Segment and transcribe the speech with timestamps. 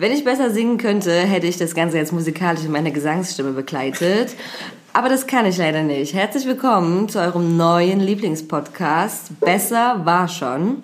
[0.00, 4.34] Wenn ich besser singen könnte, hätte ich das Ganze jetzt musikalisch in meiner Gesangsstimme begleitet.
[4.94, 6.14] Aber das kann ich leider nicht.
[6.14, 9.40] Herzlich willkommen zu eurem neuen Lieblingspodcast.
[9.40, 10.82] Besser war schon.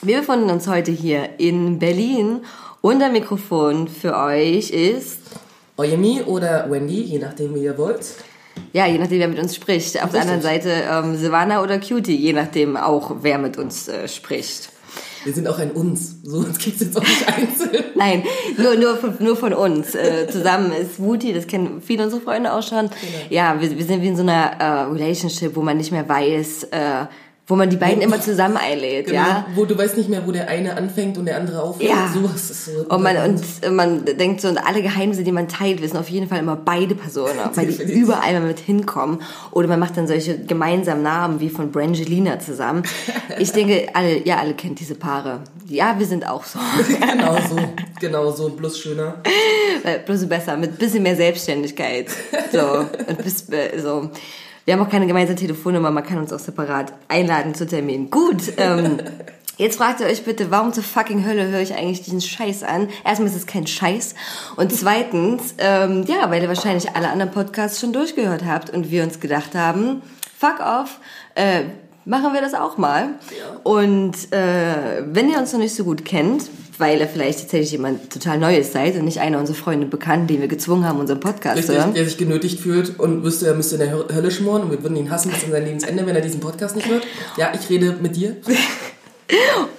[0.00, 2.46] Wir befinden uns heute hier in Berlin
[2.80, 5.20] und der Mikrofon für euch ist
[5.76, 8.14] Oyemi oder Wendy, je nachdem, wie ihr wollt.
[8.72, 10.02] Ja, je nachdem, wer mit uns spricht.
[10.02, 14.08] Auf der anderen Seite ähm, Silvana oder Cutie, je nachdem auch, wer mit uns äh,
[14.08, 14.70] spricht.
[15.24, 16.22] Wir sind auch ein Uns.
[16.22, 17.84] So uns gibt es jetzt auch nicht einzeln.
[17.94, 18.22] Nein,
[18.56, 19.94] nur, nur, von, nur von uns.
[19.94, 22.88] Äh, zusammen ist Wooty, das kennen viele unserer Freunde auch schon.
[22.88, 22.92] Genau.
[23.28, 26.64] Ja, wir, wir sind wie in so einer äh, Relationship, wo man nicht mehr weiß,
[26.70, 27.06] äh,
[27.48, 29.46] wo man die beiden immer zusammen einlädt, genau, ja.
[29.54, 31.88] Wo du weißt nicht mehr, wo der eine anfängt und der andere aufhört.
[31.88, 32.10] Ja.
[32.12, 32.72] Sowas ist so.
[32.88, 36.28] Und man, und man denkt so, und alle Geheimnisse, die man teilt, wissen auf jeden
[36.28, 39.22] Fall immer beide Personen, weil die überall mal mit hinkommen.
[39.52, 42.82] Oder man macht dann solche gemeinsamen Namen wie von Brangelina zusammen.
[43.38, 45.40] Ich denke, alle, ja, alle kennt diese Paare.
[45.68, 46.58] Ja, wir sind auch so.
[47.00, 47.56] genau so.
[48.00, 48.48] Genau so.
[48.48, 49.16] Bloß schöner.
[50.06, 50.56] Bloß besser.
[50.56, 52.08] Mit bisschen mehr Selbstständigkeit.
[52.50, 52.86] So.
[53.06, 54.10] Und bis, äh, so.
[54.66, 58.10] Wir haben auch keine gemeinsame Telefonnummer, man kann uns auch separat einladen zu Terminen.
[58.10, 58.98] Gut, ähm,
[59.58, 62.90] Jetzt fragt ihr euch bitte, warum zur fucking Hölle höre ich eigentlich diesen Scheiß an?
[63.06, 64.14] Erstmal ist es kein Scheiß.
[64.56, 69.02] Und zweitens, ähm, ja, weil ihr wahrscheinlich alle anderen Podcasts schon durchgehört habt und wir
[69.02, 70.02] uns gedacht haben,
[70.38, 71.00] fuck off,
[71.36, 71.62] äh,
[72.04, 73.14] machen wir das auch mal.
[73.30, 73.60] Ja.
[73.62, 78.12] Und äh, wenn ihr uns noch nicht so gut kennt, weil ihr vielleicht tatsächlich jemand
[78.12, 81.56] total Neues seid und nicht einer unserer Freunde bekannt, den wir gezwungen haben, unseren Podcast
[81.56, 81.94] Richtig, zu hören.
[81.94, 84.96] Der sich genötigt fühlt und wüsste, er müsste in der Hölle schmoren und wir würden
[84.96, 87.06] ihn hassen bis an sein Lebensende, wenn er diesen Podcast nicht hört.
[87.36, 88.36] Ja, ich rede mit dir.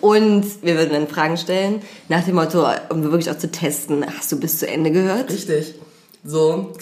[0.01, 4.29] Und wir würden dann Fragen stellen, nach dem Motto, um wirklich auch zu testen, hast
[4.31, 5.31] du bis zu Ende gehört?
[5.31, 5.75] Richtig.
[6.23, 6.73] So.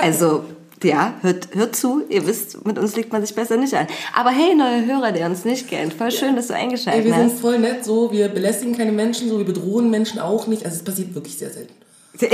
[0.00, 0.44] Also
[0.84, 2.02] ja, hört, hört zu.
[2.08, 3.86] Ihr wisst, mit uns legt man sich besser nicht an.
[4.14, 5.92] Aber hey, neue Hörer, der uns nicht kennt.
[5.92, 7.18] Voll schön, dass du eingeschaltet hast.
[7.18, 8.10] wir sind voll nett so.
[8.12, 9.38] Wir belästigen keine Menschen so.
[9.38, 10.64] Wir bedrohen Menschen auch nicht.
[10.64, 11.74] Also es passiert wirklich sehr selten.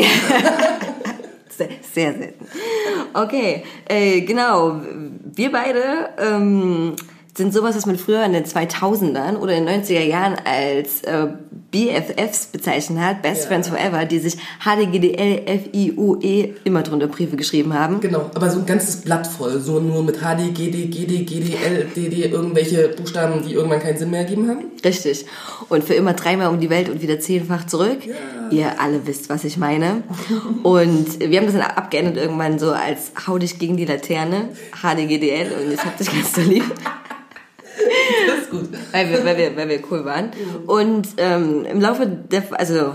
[1.57, 2.47] Sehr, sehr selten.
[3.15, 4.83] Okay, äh, genau.
[5.25, 6.97] Wir beide ähm,
[7.37, 11.27] sind sowas, was man früher in den 2000ern oder in den 90er Jahren als äh,
[11.71, 13.49] BFFs bezeichnet hat, Best ja.
[13.49, 18.01] Friends Forever, die sich HDGDL, FIUE immer drunter Briefe geschrieben haben.
[18.01, 22.33] Genau, aber so ein ganzes Blatt voll, so nur mit HD, GD, GD, GDL, DD,
[22.33, 24.65] irgendwelche Buchstaben, die irgendwann keinen Sinn mehr ergeben haben.
[24.83, 25.27] Richtig.
[25.69, 27.99] Und für immer dreimal um die Welt und wieder zehnfach zurück.
[28.07, 28.15] Ja.
[28.51, 30.03] Ihr alle wisst, was ich meine.
[30.63, 35.53] Und wir haben das dann abgeändert irgendwann so als Hau dich gegen die Laterne, HDGDL
[35.61, 36.65] und jetzt habt ihr ganz so lieb.
[38.27, 38.69] Das ist gut.
[38.93, 40.31] Weil wir, weil wir, weil wir cool waren.
[40.67, 42.93] Und ähm, im Laufe der, also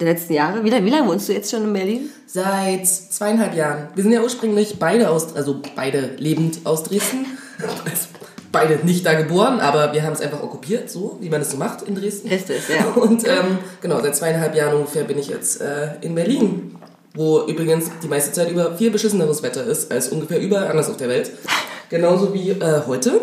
[0.00, 2.10] der letzten Jahre, wie lange, wie lange wohnst du jetzt schon in Berlin?
[2.26, 3.88] Seit zweieinhalb Jahren.
[3.94, 7.26] Wir sind ja ursprünglich beide aus, also beide lebend aus Dresden.
[8.52, 11.56] beide nicht da geboren, aber wir haben es einfach okkupiert, so wie man es so
[11.56, 12.28] macht in Dresden.
[12.28, 12.84] Ist es, ja.
[12.94, 16.76] Und ähm, genau, seit zweieinhalb Jahren ungefähr bin ich jetzt äh, in Berlin,
[17.14, 20.98] wo übrigens die meiste Zeit über viel beschisseneres Wetter ist als ungefähr überall anders auf
[20.98, 21.30] der Welt.
[21.88, 23.20] Genauso wie äh, heute.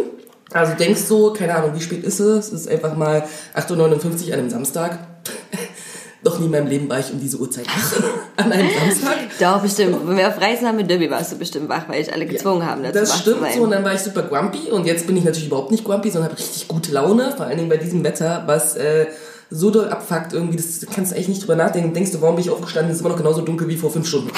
[0.51, 2.47] Also denkst du, keine Ahnung, wie spät ist es?
[2.47, 3.23] Es ist einfach mal
[3.55, 4.99] 8.59 Uhr an einem Samstag.
[6.23, 7.93] Noch nie in meinem Leben war ich um diese Uhrzeit wach
[8.37, 9.17] an einem Samstag.
[9.39, 9.95] Doch, bestimmt.
[10.05, 12.61] Wenn wir auf Reisen haben mit Derby, warst du bestimmt wach, weil ich alle gezwungen
[12.61, 15.15] ja, haben, dazu Das stimmt so und dann war ich super grumpy und jetzt bin
[15.15, 18.03] ich natürlich überhaupt nicht grumpy, sondern habe richtig gute Laune, vor allen Dingen bei diesem
[18.03, 19.07] Wetter, was äh,
[19.49, 21.93] so doll abfuckt irgendwie, das kannst du echt nicht drüber nachdenken.
[21.93, 22.91] Denkst du, warum bin ich aufgestanden?
[22.91, 24.31] Es ist immer noch genauso dunkel wie vor fünf Stunden.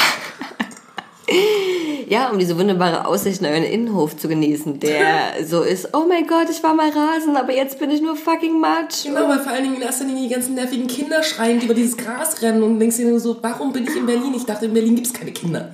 [2.08, 6.28] Ja, um diese wunderbare Aussicht in euren Innenhof zu genießen, der so ist, oh mein
[6.28, 9.06] Gott, ich war mal rasen, aber jetzt bin ich nur fucking Matsch.
[9.06, 11.74] Genau, weil vor allen Dingen in erster Linie die ganzen nervigen Kinder schreien, die über
[11.74, 14.34] dieses Gras rennen und denkst dir nur so, warum bin ich in Berlin?
[14.36, 15.72] Ich dachte, in Berlin gibt es keine Kinder.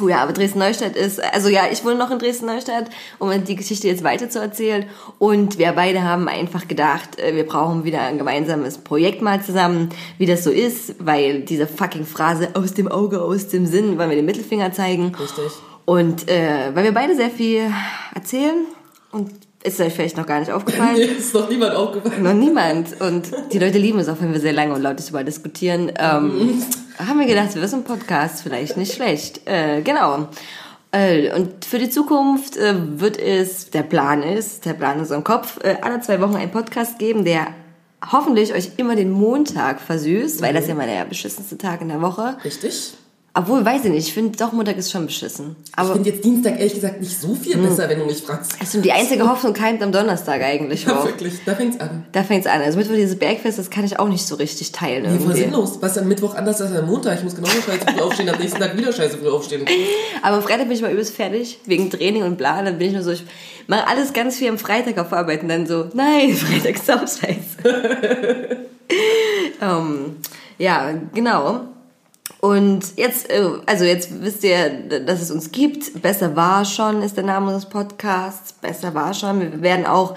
[0.00, 3.88] Oh ja, aber Dresden-Neustadt ist, also ja, ich wohne noch in Dresden-Neustadt, um die Geschichte
[3.88, 4.84] jetzt weiter zu erzählen.
[5.18, 9.88] Und wir beide haben einfach gedacht, äh, wir brauchen wieder ein gemeinsames Projekt mal zusammen,
[10.18, 14.10] wie das so ist, weil diese fucking Phrase aus dem Auge, aus dem Sinn, weil
[14.10, 15.14] wir den Mittelfinger zeigen.
[15.14, 15.52] Richtig.
[15.86, 17.70] Und äh, weil wir beide sehr viel
[18.14, 18.66] erzählen
[19.12, 19.30] und
[19.62, 20.94] ist euch vielleicht noch gar nicht aufgefallen?
[20.96, 22.22] Nee, ist noch niemand aufgefallen.
[22.22, 23.00] Noch niemand.
[23.00, 25.90] Und die Leute lieben es auch, wenn wir sehr lange und laut darüber diskutieren.
[25.98, 26.64] Ähm, mhm.
[26.98, 29.46] Haben wir gedacht, wir sind ein Podcast, vielleicht nicht schlecht.
[29.46, 30.28] Äh, genau.
[30.92, 35.24] Äh, und für die Zukunft äh, wird es, der Plan ist, der Plan ist im
[35.24, 37.48] Kopf, äh, alle zwei Wochen einen Podcast geben, der
[38.12, 40.44] hoffentlich euch immer den Montag versüßt, mhm.
[40.44, 42.36] weil das ja mal der beschissenste Tag in der Woche.
[42.44, 42.94] Richtig.
[43.38, 45.56] Obwohl, weiß ich nicht, ich finde doch Montag ist schon beschissen.
[45.66, 48.52] Ich Aber finde jetzt Dienstag ehrlich gesagt nicht so viel besser, wenn du mich fragst.
[48.58, 51.04] also die einzige Hoffnung keimt am Donnerstag eigentlich Ja, auch.
[51.04, 52.06] wirklich, da fängt's an.
[52.12, 52.62] Da fängt's an.
[52.62, 55.38] Also Mittwoch dieses Bergfest, das kann ich auch nicht so richtig teilen Nee, irgendwie.
[55.38, 55.76] sinnlos.
[55.82, 57.18] Was am Mittwoch anders als am Montag?
[57.18, 59.66] Ich muss genauso scheiße früh aufstehen, am nächsten Tag wieder scheiße früh aufstehen.
[60.22, 62.62] Aber am Freitag bin ich mal übelst fertig, wegen Training und bla.
[62.62, 63.22] Dann bin ich nur so, ich
[63.66, 67.00] mache alles ganz viel am Freitag auf Arbeit und dann so, nein, Freitag ist auch
[67.00, 67.36] scheiße.
[69.60, 70.16] ähm,
[70.58, 71.60] ja, genau.
[72.46, 74.70] Und jetzt, äh, also jetzt wisst ihr,
[75.04, 76.00] dass es uns gibt.
[76.00, 78.52] Besser war schon ist der Name des Podcasts.
[78.52, 79.40] Besser war schon.
[79.40, 80.14] Wir werden auch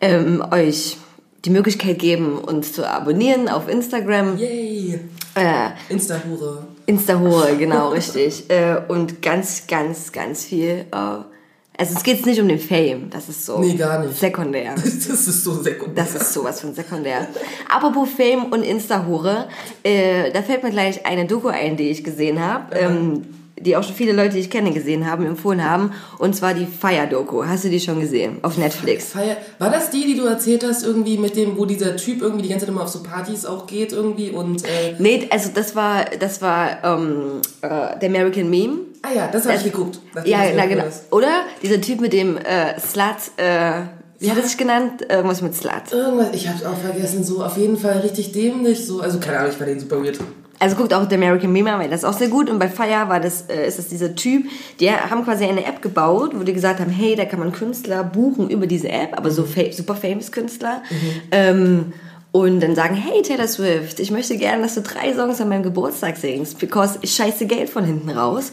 [0.00, 0.98] ähm, euch
[1.44, 4.38] die Möglichkeit geben, uns zu abonnieren auf Instagram.
[4.38, 5.00] Yay!
[5.34, 6.64] Äh, Insta-Hure.
[6.86, 8.48] Insta-Hure, genau, richtig.
[8.50, 10.84] Äh, und ganz, ganz, ganz viel.
[10.92, 11.33] Äh,
[11.76, 14.18] also es geht nicht um den Fame, das ist so Nee, gar nicht.
[14.18, 14.74] sekundär.
[14.84, 14.84] Das
[15.28, 16.04] ist so sekundär.
[16.04, 17.26] Das ist sowas von sekundär.
[17.74, 19.48] Apropos Fame und Insta-Hure,
[19.82, 23.22] äh, da fällt mir gleich eine Doku ein, die ich gesehen habe, ähm,
[23.58, 25.92] die auch schon viele Leute, die ich kenne, gesehen haben, empfohlen haben.
[26.18, 27.44] Und zwar die Fire-Doku.
[27.46, 28.38] Hast du die schon gesehen?
[28.42, 29.10] Auf Netflix.
[29.12, 29.36] Feier.
[29.58, 32.48] War das die, die du erzählt hast, irgendwie mit dem, wo dieser Typ irgendwie die
[32.48, 36.04] ganze Zeit immer auf so Partys auch geht irgendwie und äh, Nee, also das war,
[36.18, 38.78] das war ähm, äh, der American Meme.
[39.04, 39.98] Ah ja, das habe ich geguckt.
[40.24, 40.84] Ja, es na genau.
[40.84, 43.04] erzählt Oder dieser Typ mit dem äh, Slut,
[43.36, 43.82] äh,
[44.18, 45.04] wie hat er sich genannt?
[45.08, 45.92] Irgendwas mit Slut.
[45.92, 49.50] Irgendwas, ich hab's auch vergessen, so auf jeden Fall richtig dämlich, so, also keine Ahnung,
[49.50, 50.18] ich fand den super weird.
[50.58, 52.48] Also guckt auch der American Meme weil das ist auch sehr gut.
[52.48, 54.46] Und bei Fire war das, äh, ist das dieser Typ,
[54.80, 58.04] die haben quasi eine App gebaut, wo die gesagt haben, hey, da kann man Künstler
[58.04, 60.82] buchen über diese App, aber so fa super famous Künstler.
[61.30, 61.92] Ähm,
[62.34, 65.62] und dann sagen, hey Taylor Swift, ich möchte gerne, dass du drei Songs an meinem
[65.62, 68.50] Geburtstag singst, because ich scheiße Geld von hinten raus.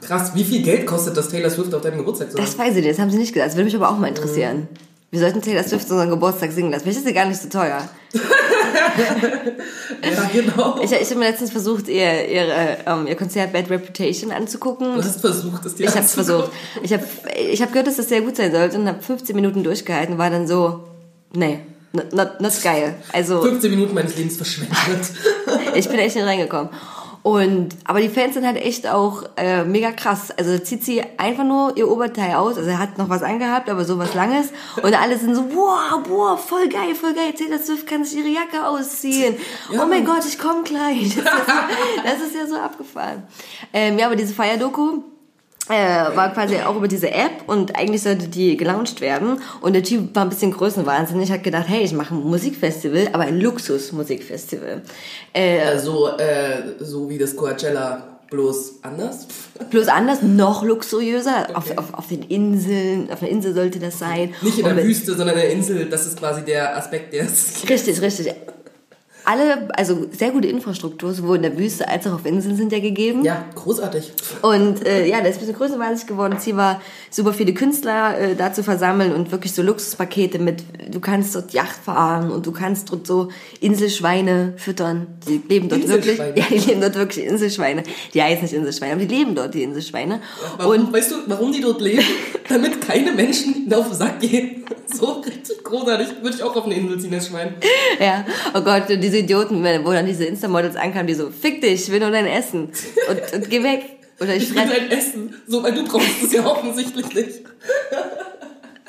[0.00, 2.28] Krass, wie viel Geld kostet das Taylor Swift auf deinem Geburtstag?
[2.34, 3.50] Das weiß ich nicht, das haben sie nicht gesagt.
[3.50, 4.68] Das würde mich aber auch mal interessieren.
[5.10, 6.84] Wir sollten Taylor Swift zu unserem Geburtstag singen lassen.
[6.84, 7.86] Vielleicht ist sie gar nicht so teuer.
[10.02, 10.80] ja, genau.
[10.82, 14.94] Ich, ich habe mir letztens versucht, ihr, ihre, ähm, ihr Konzert Bad Reputation anzugucken.
[14.94, 16.52] Du hast versucht, es dir Ich habe es versucht.
[16.82, 17.04] Ich habe
[17.38, 20.18] ich hab gehört, dass das sehr gut sein sollte und habe 15 Minuten durchgehalten und
[20.18, 20.84] war dann so,
[21.34, 21.60] nee,
[21.92, 22.96] not, not, not geil.
[23.12, 24.76] Also 15 Minuten meines Lebens verschwendet.
[25.74, 26.70] ich bin echt nicht reingekommen.
[27.22, 30.30] Und, aber die Fans sind halt echt auch äh, mega krass.
[30.30, 32.56] Also zieht sie einfach nur ihr Oberteil aus.
[32.56, 34.48] Also er hat noch was angehabt, aber so was Langes.
[34.82, 37.34] Und alle sind so, wow, wow, voll geil, voll geil.
[37.36, 39.36] Taylor Swift kann sich ihre Jacke ausziehen.
[39.70, 40.06] Ja, oh mein.
[40.06, 41.18] Gott, ich komme gleich.
[41.20, 41.68] Das ist, ja,
[42.04, 43.22] das ist ja so abgefahren.
[43.72, 45.02] Ähm, ja, aber diese Feier-Doku,
[45.70, 49.40] äh, war quasi auch über diese App und eigentlich sollte die gelauncht werden.
[49.60, 53.24] Und der Typ war ein bisschen größenwahnsinnig, hat gedacht, hey, ich mache ein Musikfestival, aber
[53.24, 54.82] ein Luxusmusikfestival.
[55.32, 59.26] Äh, Also, äh, so wie das Coachella, bloß anders.
[59.70, 61.48] bloß anders, noch luxuriöser.
[61.54, 64.34] Auf, auf, auf den Inseln, auf einer Insel sollte das sein.
[64.42, 65.86] Nicht in der Wüste, sondern in der Insel.
[65.86, 68.32] Das ist quasi der Aspekt, der es Richtig, richtig.
[69.30, 72.80] Alle, also sehr gute Infrastruktur, sowohl in der Wüste als auch auf Inseln sind ja
[72.80, 73.24] gegeben.
[73.24, 74.12] Ja, großartig.
[74.42, 76.36] Und äh, ja, der ist ein bisschen größenwahnsinnig geworden.
[76.40, 76.80] Ziel war,
[77.10, 81.52] super viele Künstler äh, da zu versammeln und wirklich so Luxuspakete mit, du kannst dort
[81.52, 83.28] Yacht fahren und du kannst dort so
[83.60, 85.06] Inselschweine füttern.
[85.28, 86.18] Die leben dort wirklich.
[86.34, 87.84] Ja, die leben dort wirklich Inselschweine.
[88.12, 90.20] Die heißen nicht Inselschweine, aber die leben dort, die Inselschweine.
[90.56, 92.02] Warum, Und weißt du, warum die dort leben?
[92.48, 94.64] Damit keine Menschen auf den Sack gehen.
[94.92, 96.08] So richtig großartig.
[96.20, 97.54] Würde ich auch auf eine Insel ziehen, das Schwein.
[98.00, 98.24] ja,
[98.54, 102.00] oh Gott, diese Idioten, wo dann diese Insta-Models ankamen, die so, fick dich, ich will
[102.00, 102.70] nur dein Essen.
[103.08, 103.84] Und, und geh weg.
[104.20, 105.34] Oder ich Ich will dein Essen.
[105.46, 107.40] So, weil du brauchst es ja offensichtlich nicht.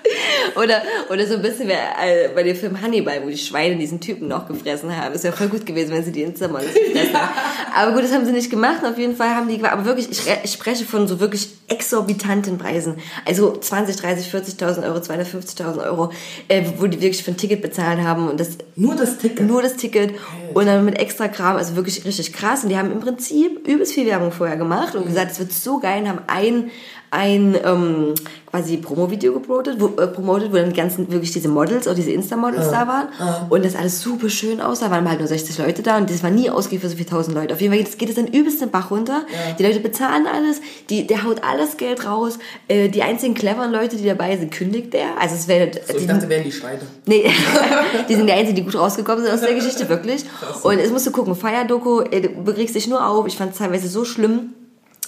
[0.56, 4.01] Oder, oder so ein bisschen wie äh, bei dem Film Hannibal, wo die Schweine diesen
[4.01, 5.13] Typen noch gefressen haben.
[5.15, 7.30] Ist ja voll gut gewesen, wenn sie die Insta-Models gefressen haben.
[7.74, 8.83] Aber gut, das haben sie nicht gemacht.
[8.83, 12.96] Auf jeden Fall haben die, aber wirklich, ich, ich spreche von so wirklich exorbitanten Preisen.
[13.25, 16.12] Also 20, 30, 40.000 Euro, 250.000 Euro,
[16.48, 19.48] äh, wo die wirklich für ein Ticket bezahlt haben und das Nur das Ticket.
[19.48, 20.13] nur das Ticket
[20.53, 22.63] und dann mit extra Kram, also wirklich richtig krass.
[22.63, 25.79] Und die haben im Prinzip übelst viel Werbung vorher gemacht und gesagt, es wird so
[25.79, 26.72] geil und haben ein,
[27.12, 28.15] ein ähm,
[28.50, 32.12] quasi Promo-Video gepromotet, wo, äh, promotet, wo dann die ganzen wirklich diese Models, auch diese
[32.12, 33.08] Insta-Models da waren
[33.50, 36.30] und das alles super schön aussah, waren halt nur 60 Leute da und das war
[36.30, 37.53] nie ausgegeben für so viele tausend Leute.
[37.53, 39.24] Auf jeden Fall geht es, geht es dann übelst den Bach runter.
[39.60, 42.39] Die Leute bezahlen alles, die, der haut alles Geld raus.
[42.70, 45.20] Äh, die einzigen cleveren Leute, die dabei sind, kündigt der.
[45.20, 46.80] Also es wäre So, ich dachte, wären die Schweine.
[47.06, 47.30] Nee,
[48.10, 50.24] die sind die Einzigen, die gut rausgekommen sind aus der Geschichte, wirklich.
[50.63, 53.27] Und es musst du gucken, Feier-Doku, äh, du begriffst dich nur auf.
[53.27, 54.53] Ich fand es teilweise so schlimm,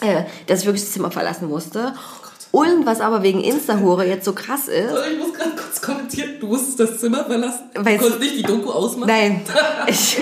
[0.03, 1.93] äh, dass ich wirklich das Zimmer verlassen musste.
[2.51, 6.33] Und was aber wegen Insta-Hure jetzt so krass ist, Also ich muss gerade kurz kommentieren,
[6.39, 7.63] du musstest das Zimmer verlassen.
[7.73, 9.07] Du konntest nicht die Doku ausmachen.
[9.07, 9.41] Nein.
[9.87, 10.17] Ich,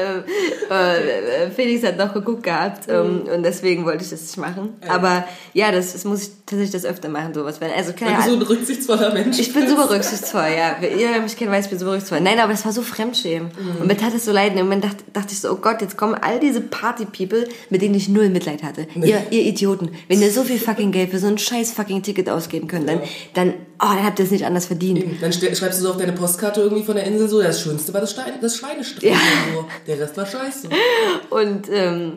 [0.00, 0.24] ähm,
[0.70, 4.74] äh, Felix hat noch geguckt gehabt ähm, und deswegen wollte ich das nicht machen.
[4.88, 7.60] Aber ja, das, das muss ich tatsächlich das öfter machen, sowas.
[7.60, 10.76] Wenn, also, keine Weil du so ein rücksichtsvoller Mensch Ich bin super rücksichtsvoll, ja.
[10.80, 12.20] Ihr mich kennt, weiß, ich bin super rücksichtsvoll.
[12.20, 13.50] Nein, aber das war so Fremdschämen.
[13.58, 13.80] Mhm.
[13.82, 14.52] Und mir tat es so leid.
[14.52, 17.94] Und Moment dachte, dachte ich so, oh Gott, jetzt kommen all diese Party-People, mit denen
[17.94, 18.86] ich null Mitleid hatte.
[18.94, 19.90] Ihr, ihr Idioten.
[20.08, 23.00] Wenn ihr so viel fucking Geld für so ein scheiß fucking Ticket ausgeben könnt, dann,
[23.34, 25.22] dann, oh, dann habt ihr es nicht anders verdient.
[25.22, 27.92] Dann ste- schreibst du so auf deine Postkarte irgendwie von der Insel so, das Schönste
[27.94, 29.10] war das, Stein, das Schweinestrich.
[29.10, 29.16] Ja.
[29.54, 29.66] So.
[29.86, 30.68] Der Rest war scheiße.
[31.30, 32.12] Und, ähm,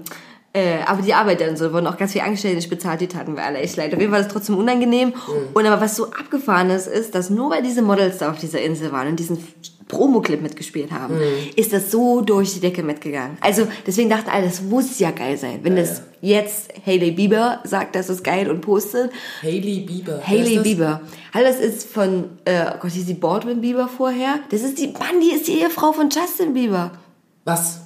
[0.55, 3.35] äh, aber die Arbeiter und so wurden auch ganz viel Angestellte nicht bezahlt, die taten
[3.35, 3.91] wir alle echt leid.
[3.91, 5.11] Auf jeden Fall war das trotzdem unangenehm.
[5.55, 8.61] Und aber was so abgefahren ist, ist, dass nur weil diese Models da auf dieser
[8.61, 9.39] Insel waren und diesen
[9.87, 11.15] Promo-Clip mitgespielt haben,
[11.55, 13.35] ist das so durch die Decke mitgegangen.
[13.41, 15.61] Also deswegen dachte alle, das muss ja geil sein.
[15.63, 19.11] Wenn das jetzt Hailey Bieber sagt, das ist geil und postet.
[19.41, 20.19] Hailey Bieber.
[20.19, 20.59] Wer Hailey?
[20.59, 21.01] Bieber.
[21.33, 24.39] Hallo, das ist von, äh, oh Gott, hieß die Baldwin Bieber vorher?
[24.49, 26.91] Das ist die, Mann, die ist die Ehefrau von Justin Bieber.
[27.43, 27.81] Was?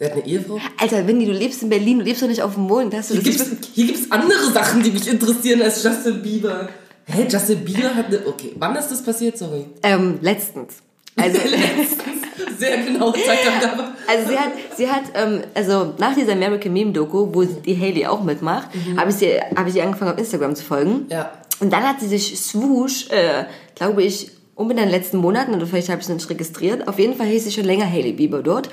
[0.00, 0.58] Der hat eine Ehefrau?
[0.76, 2.94] Alter, Winnie, du lebst in Berlin, du lebst doch nicht auf dem Mond.
[2.94, 3.32] Hast du Hier
[3.74, 6.68] hier gibt's andere Sachen, die mich interessieren als Justin Bieber.
[7.06, 8.26] Hä, Justin Bieber hat eine...
[8.26, 9.38] Okay, wann ist das passiert?
[9.38, 9.66] Sorry.
[9.84, 10.82] Ähm, letztens.
[11.18, 11.38] Also,
[12.58, 13.92] Sehr genau Zeitangabe.
[14.06, 18.06] also sie hat, sie hat, ähm, also nach dieser American Meme Doku, wo die Haley
[18.06, 21.06] auch mitmacht, habe ich sie, habe ich sie angefangen auf Instagram zu folgen.
[21.08, 21.30] Ja.
[21.60, 23.44] Und dann hat sie sich Swoosh, äh,
[23.74, 26.88] glaube ich, unbedingt in den letzten Monaten, oder vielleicht habe ich es noch nicht registriert,
[26.88, 28.68] auf jeden Fall hieß sie schon länger Haley Bieber dort.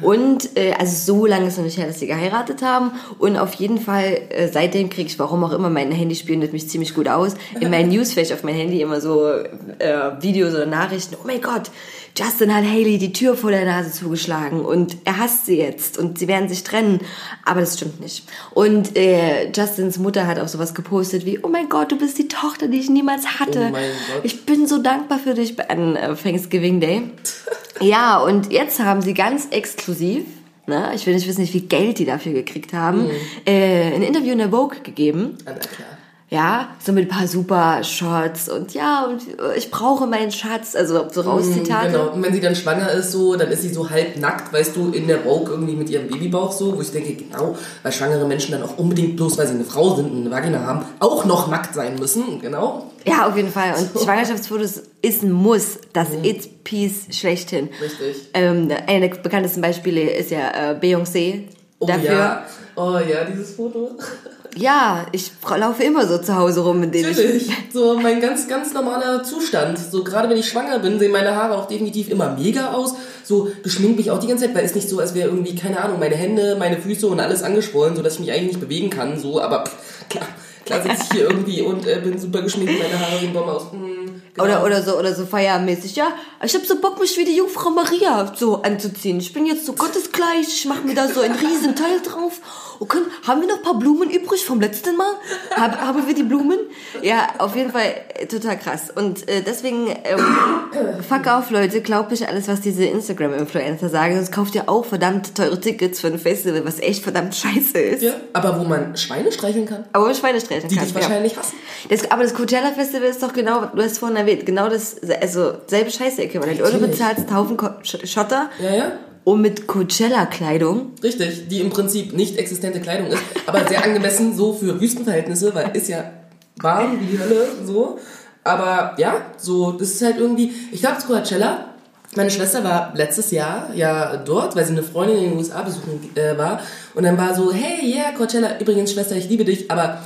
[0.00, 2.92] Und äh, also so lange ist noch nicht her, dass sie geheiratet haben.
[3.18, 6.68] Und auf jeden Fall, äh, seitdem kriege ich, warum auch immer, mein Handy spioniert mich
[6.68, 7.34] ziemlich gut aus.
[7.60, 11.16] In meinen Newsflash auf mein Handy immer so äh, Videos oder Nachrichten.
[11.20, 11.70] Oh mein Gott,
[12.16, 16.16] Justin hat Haley die Tür vor der Nase zugeschlagen und er hasst sie jetzt und
[16.20, 17.00] sie werden sich trennen.
[17.44, 18.24] Aber das stimmt nicht.
[18.52, 22.28] Und äh, Justins Mutter hat auch sowas gepostet wie, oh mein Gott, du bist die
[22.28, 23.72] Tochter, die ich niemals hatte.
[23.72, 24.20] Oh.
[24.22, 27.02] Ich bin so dankbar für dich an äh, Thanksgiving Day.
[27.80, 30.24] ja, und jetzt haben sie ganz exklusiv,
[30.68, 33.10] ne, ich will nicht wissen, wie viel Geld die dafür gekriegt haben,
[33.44, 35.36] äh, ein Interview in der Vogue gegeben.
[35.46, 35.93] Ah, na klar.
[36.34, 39.22] Ja, so mit ein paar super Shots und ja, und
[39.56, 41.92] ich brauche meinen Schatz, also so Rauszitate.
[41.92, 42.08] Genau.
[42.08, 44.90] Und wenn sie dann schwanger ist, so, dann ist sie so halb nackt, weißt du,
[44.90, 48.50] in der Vogue irgendwie mit ihrem Babybauch so, wo ich denke, genau, weil schwangere Menschen
[48.50, 51.46] dann auch unbedingt bloß, weil sie eine Frau sind und eine Vagina haben, auch noch
[51.46, 52.90] nackt sein müssen, genau.
[53.06, 53.72] Ja, auf jeden Fall.
[53.78, 57.68] Und Schwangerschaftsfotos ist ein Muss, das It-Piece schlechthin.
[57.80, 58.30] Richtig.
[58.34, 61.42] Ähm, eine der bekanntesten Beispiele ist ja äh, Beyoncé.
[61.78, 62.12] Oh Dafür.
[62.12, 62.46] ja.
[62.74, 63.92] Oh ja, dieses Foto.
[64.56, 67.16] Ja, ich laufe immer so zu Hause rum, in dem ich.
[67.16, 67.50] Natürlich.
[67.72, 69.78] So mein ganz, ganz normaler Zustand.
[69.78, 72.94] So gerade wenn ich schwanger bin, sehen meine Haare auch definitiv immer mega aus.
[73.24, 75.80] So geschminkt mich auch die ganze Zeit, weil es nicht so, als wäre irgendwie, keine
[75.82, 78.90] Ahnung, meine Hände, meine Füße und alles angeschwollen, so dass ich mich eigentlich nicht bewegen
[78.90, 79.18] kann.
[79.18, 80.26] So, aber pff, klar,
[80.64, 83.72] klar sitze ich hier irgendwie und äh, bin super geschminkt, meine Haare sehen Bombe aus.
[83.72, 84.44] Hm, genau.
[84.44, 85.96] Oder, oder so, oder so feiermäßig.
[85.96, 86.08] Ja,
[86.44, 89.18] ich hab so Bock, mich wie die Jungfrau Maria so anzuziehen.
[89.18, 92.40] Ich bin jetzt so gottesgleich, ich mach mir da so ein riesen Teil drauf.
[92.80, 95.12] Okay, haben wir noch ein paar Blumen übrig vom letzten Mal?
[95.56, 96.58] Hab, haben wir die Blumen?
[97.02, 98.90] Ja, auf jeden Fall äh, total krass.
[98.94, 104.16] Und äh, deswegen, ähm, fuck auf, Leute, glaubt nicht alles, was diese Instagram-Influencer sagen.
[104.16, 108.02] Sonst kauft ihr auch verdammt teure Tickets für ein Festival, was echt verdammt scheiße ist.
[108.02, 110.84] Ja, aber wo man Schweine streicheln kann, Aber man Schweine streicheln die kann.
[110.86, 111.00] dich ja.
[111.00, 111.54] wahrscheinlich hassen.
[111.88, 115.52] Das, aber das Coachella Festival ist doch genau, du hast vorhin erwähnt, genau das, also
[115.66, 116.60] selbe Scheiße-Äquivalent.
[116.60, 118.92] Oder du bezahlst einen Haufen Ko- Sch- Schotter, Ja, ja.
[119.24, 120.92] Um mit Coachella-Kleidung.
[121.02, 125.74] Richtig, die im Prinzip nicht existente Kleidung ist, aber sehr angemessen so für Wüstenverhältnisse, weil
[125.74, 126.10] ist ja
[126.56, 127.98] warm wie die Hölle, so.
[128.44, 131.74] Aber ja, so, das ist halt irgendwie, ich glaube, Coachella,
[132.14, 136.10] meine Schwester war letztes Jahr ja dort, weil sie eine Freundin in den USA besuchen
[136.14, 136.60] äh, war.
[136.94, 139.98] Und dann war so, hey, yeah, Coachella, übrigens, Schwester, ich liebe dich, aber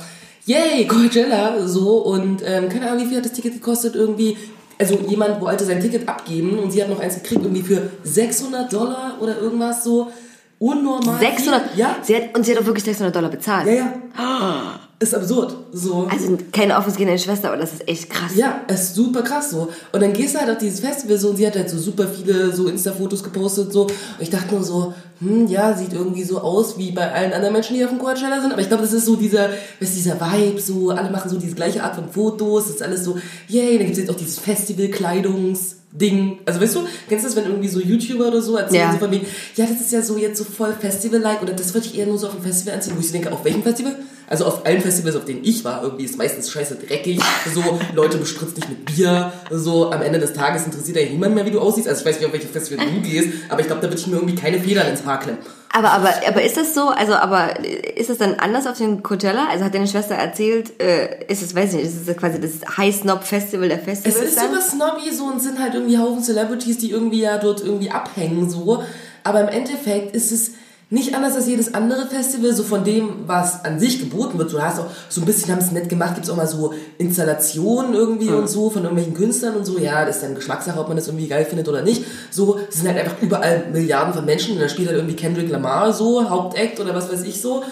[0.45, 1.97] yay, Coachella, so.
[1.97, 4.37] Und ähm, keine Ahnung, wie viel hat das Ticket gekostet irgendwie.
[4.79, 8.71] Also jemand wollte sein Ticket abgeben und sie hat noch eins gekriegt, irgendwie für 600
[8.71, 10.11] Dollar oder irgendwas so.
[10.57, 11.19] Unnormal.
[11.19, 11.79] 600, Viel.
[11.79, 13.67] Ja, sie hat, und sie hat auch wirklich 600 Dollar bezahlt.
[13.67, 14.79] ja, ja.
[15.01, 15.55] Ist absurd.
[15.71, 16.09] So.
[16.11, 18.31] Also keine offensgehende Schwester, aber das ist echt krass.
[18.35, 19.69] Ja, ist super krass so.
[19.93, 22.05] Und dann gehst du halt auf dieses Festival so und sie hat halt so super
[22.05, 23.83] viele so Insta-Fotos gepostet so.
[23.83, 27.53] Und ich dachte nur so, hm, ja, sieht irgendwie so aus wie bei allen anderen
[27.53, 28.51] Menschen, die auf dem Coachella sind.
[28.51, 31.37] Aber ich glaube, das ist so dieser, weißt du, dieser Vibe, so, alle machen so
[31.37, 34.39] diese gleiche Art von Fotos, das ist alles so, yay, dann gibt's jetzt auch dieses
[34.39, 36.39] Festival-Kleidungs-Ding.
[36.45, 38.91] Also weißt du, kennst du das, wenn irgendwie so YouTuber oder so erzählen Ja.
[38.91, 39.25] so von wegen,
[39.55, 42.17] ja, das ist ja so jetzt so voll Festival-like oder das würde ich eher nur
[42.17, 43.95] so auf dem Festival anziehen, wo ich so denke, auf welchem Festival?
[44.29, 47.19] Also auf allen Festivals, auf denen ich war, irgendwie ist meistens scheiße dreckig,
[47.51, 51.45] so, Leute bespritzt dich mit Bier, so, am Ende des Tages interessiert ja niemand mehr,
[51.47, 51.87] wie du aussiehst.
[51.87, 54.05] Also ich weiß nicht, auf welche Festival du gehst, aber ich glaube, da würde ich
[54.07, 55.39] mir irgendwie keine Federn ins Haar klemmen.
[55.71, 57.63] Aber, aber, aber ist das so, also, aber
[57.95, 59.47] ist das dann anders auf dem Coachella?
[59.51, 62.77] Also hat deine Schwester erzählt, äh, ist es, weiß ich nicht, ist es quasi das
[62.77, 64.49] High Snob Festival der Es Festivals ist dann?
[64.49, 68.49] super snobby so und sind halt irgendwie Haufen Celebrities, die irgendwie ja dort irgendwie abhängen
[68.49, 68.83] so.
[69.23, 70.51] Aber im Endeffekt ist es
[70.91, 74.51] nicht anders als jedes andere Festival, so von dem, was an sich geboten wird.
[74.51, 76.73] Du hast auch so ein bisschen, haben es nett gemacht, gibt es auch mal so
[76.97, 78.39] Installationen irgendwie mhm.
[78.39, 79.77] und so von irgendwelchen Künstlern und so.
[79.77, 82.03] Ja, das ist dann Geschmackssache, ob man das irgendwie geil findet oder nicht.
[82.31, 85.49] So, es sind halt einfach überall Milliarden von Menschen und da spielt halt irgendwie Kendrick
[85.49, 87.63] Lamar so, Hauptakt oder was weiß ich so.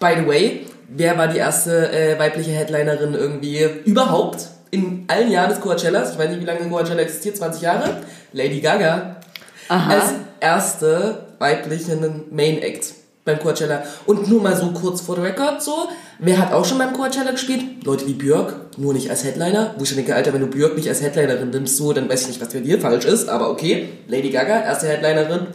[0.00, 5.50] By the way, wer war die erste äh, weibliche Headlinerin irgendwie überhaupt in allen Jahren
[5.50, 6.12] des Coachellas?
[6.12, 7.98] Ich weiß nicht, wie lange Coachella existiert, 20 Jahre?
[8.32, 9.16] Lady Gaga.
[9.68, 9.90] Aha.
[9.94, 13.82] Als erste weiblichen Main Act beim Coachella.
[14.06, 15.88] Und nur mal so kurz vor der Record so,
[16.18, 17.84] wer hat auch schon beim Coachella gespielt?
[17.84, 19.74] Leute wie Björk, nur nicht als Headliner.
[19.78, 22.28] Wo ich denke, Alter, wenn du Björk nicht als Headlinerin nimmst, so, dann weiß ich
[22.28, 23.88] nicht, was bei dir falsch ist, aber okay.
[24.08, 25.46] Lady Gaga, erste Headlinerin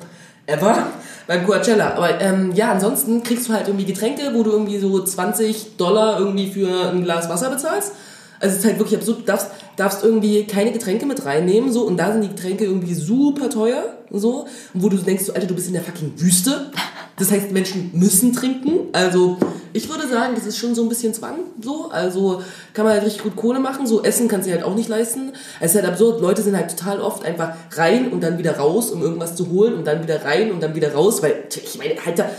[0.48, 0.88] ever
[1.27, 1.93] beim Coachella.
[1.93, 6.19] Aber ähm, ja, ansonsten kriegst du halt irgendwie Getränke, wo du irgendwie so 20 Dollar
[6.19, 7.91] irgendwie für ein Glas Wasser bezahlst.
[8.39, 9.19] Also es ist halt wirklich absurd.
[9.19, 12.93] Du darfst, darfst irgendwie keine Getränke mit reinnehmen, so, und da sind die Getränke irgendwie
[12.93, 16.72] super teuer, so, wo du denkst, so, Alter, du bist in der fucking Wüste.
[17.17, 18.88] Das heißt, Menschen müssen trinken.
[18.93, 19.38] Also,
[19.74, 21.89] ich würde sagen, das ist schon so ein bisschen Zwang, so.
[21.89, 22.41] Also,
[22.74, 23.86] kann man halt richtig gut Kohle machen.
[23.86, 25.34] So, Essen kannst du halt auch nicht leisten.
[25.60, 26.22] Es ist halt absurd.
[26.22, 29.74] Leute sind halt total oft einfach rein und dann wieder raus, um irgendwas zu holen
[29.74, 32.29] und dann wieder rein und dann wieder raus, weil, ich meine, Alter,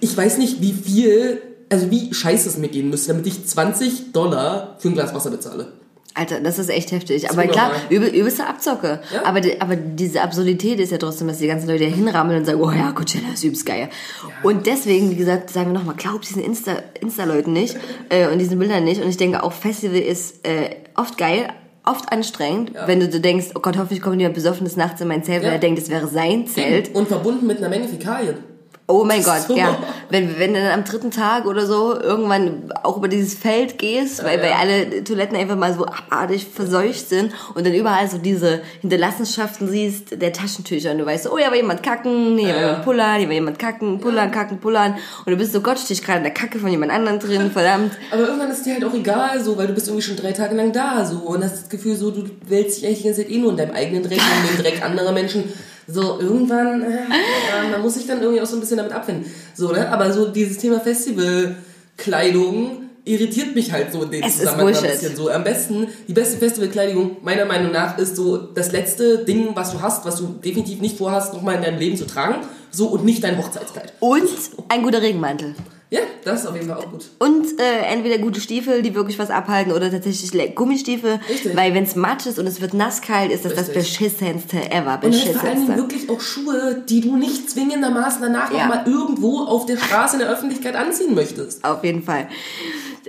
[0.00, 1.42] ich weiß nicht, wie viel
[1.72, 5.30] also wie scheiße es mir gehen müsste, damit ich 20 Dollar für ein Glas Wasser
[5.30, 5.72] bezahle.
[6.14, 7.30] Alter, das ist echt heftig.
[7.30, 9.00] aber klar, übel, übelste Abzocke.
[9.14, 9.24] Ja?
[9.24, 12.60] Aber, die, aber diese Absurdität ist ja trotzdem, dass die ganzen Leute hinrammeln und sagen,
[12.60, 13.88] oh ja, Coachella ist übelst geil.
[13.88, 14.28] Ja.
[14.42, 17.76] Und deswegen, wie gesagt, sagen wir nochmal, glaubt diesen Insta-Leuten Insta nicht
[18.10, 19.02] äh, und diesen Bildern nicht.
[19.02, 21.48] Und ich denke, auch Festival ist äh, oft geil,
[21.86, 22.86] oft anstrengend, ja.
[22.86, 25.52] wenn du, du denkst, oh Gott, hoffentlich kommt jemand besoffenes nachts in mein Zelt, weil
[25.52, 26.94] er denkt, es wäre sein Zelt.
[26.94, 28.51] Und verbunden mit einer Menge Fäkalien.
[28.88, 29.56] Oh mein Gott, so.
[29.56, 29.78] ja.
[30.10, 34.18] Wenn, wenn du dann am dritten Tag oder so irgendwann auch über dieses Feld gehst,
[34.18, 34.44] ja, weil, ja.
[34.44, 39.68] weil alle Toiletten einfach mal so abartig verseucht sind und dann überall so diese Hinterlassenschaften
[39.68, 43.18] siehst der Taschentücher und du weißt, oh, hier war jemand kacken, hier war jemand pullern,
[43.18, 46.24] hier war jemand kacken, pullern, kacken, pullern und du bist so, Gott, stehst gerade in
[46.24, 47.92] der Kacke von jemand anderem drin, verdammt.
[48.10, 50.56] Aber irgendwann ist dir halt auch egal, so, weil du bist irgendwie schon drei Tage
[50.56, 53.30] lang da, so, und hast das Gefühl so, du wälzt dich eigentlich die ganze Zeit
[53.30, 55.44] eh nur in deinem eigenen Dreck und in dem Dreck anderer Menschen
[55.88, 59.30] so, irgendwann, äh, man muss sich dann irgendwie auch so ein bisschen damit abfinden.
[59.54, 59.90] So, ne?
[59.90, 65.16] Aber so dieses Thema Festivalkleidung irritiert mich halt so in dem es Zusammenhang ein bisschen
[65.16, 65.28] so.
[65.28, 69.80] Am besten, die beste Festivalkleidung meiner Meinung nach ist so das letzte Ding, was du
[69.80, 72.36] hast, was du definitiv nicht vorhast, nochmal in deinem Leben zu tragen.
[72.70, 73.92] So und nicht dein Hochzeitskleid.
[74.00, 74.28] Und
[74.68, 75.54] ein guter Regenmantel.
[75.92, 77.10] Ja, das ist auf jeden Fall auch gut.
[77.18, 81.20] Und äh, entweder gute Stiefel, die wirklich was abhalten, oder tatsächlich Gummistiefel.
[81.28, 81.54] Richtig.
[81.54, 83.74] Weil wenn es matsch ist und es wird nasskalt, ist das Richtig.
[83.74, 84.96] das beschissenste ever.
[84.96, 85.32] Beschissenste.
[85.32, 88.66] Und vor allem wirklich auch Schuhe, die du nicht zwingendermaßen danach ja.
[88.66, 91.62] nochmal irgendwo auf der Straße in der Öffentlichkeit anziehen möchtest.
[91.62, 92.26] Auf jeden Fall.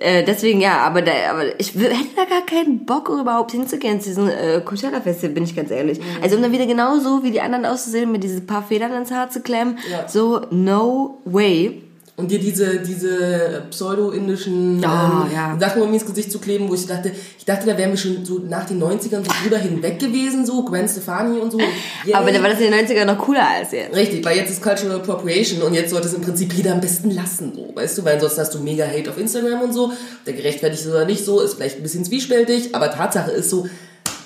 [0.02, 4.10] Äh, deswegen ja, aber, da, aber ich hätte da gar keinen Bock überhaupt hinzugehen zu
[4.10, 6.00] diesem äh, Coachella Festival, bin ich ganz ehrlich.
[6.00, 6.22] Mhm.
[6.22, 9.30] Also um dann wieder genauso wie die anderen auszusehen, mit diesen paar Federn ins Haar
[9.30, 10.10] zu klemmen, ja.
[10.10, 11.82] so no way
[12.15, 15.58] und dir diese, diese pseudo-indischen oh, ähm, ja.
[15.60, 17.97] Sachen um mir ins Gesicht zu kleben, wo ich dachte, ich dachte, da wären wir
[17.97, 21.58] schon so nach den 90ern so drüber hinweg gewesen, so Gwen Stefani und so.
[22.06, 22.19] Yeah.
[22.19, 23.95] Aber dann war das in den 90ern noch cooler als jetzt.
[23.95, 27.10] Richtig, weil jetzt ist Cultural Appropriation und jetzt sollte es im Prinzip jeder am besten
[27.10, 29.91] lassen, so, weißt du, weil ansonsten hast du mega Hate auf Instagram und so,
[30.28, 33.67] der gerechtfertigt ist oder nicht so, ist vielleicht ein bisschen zwiespältig, aber Tatsache ist so,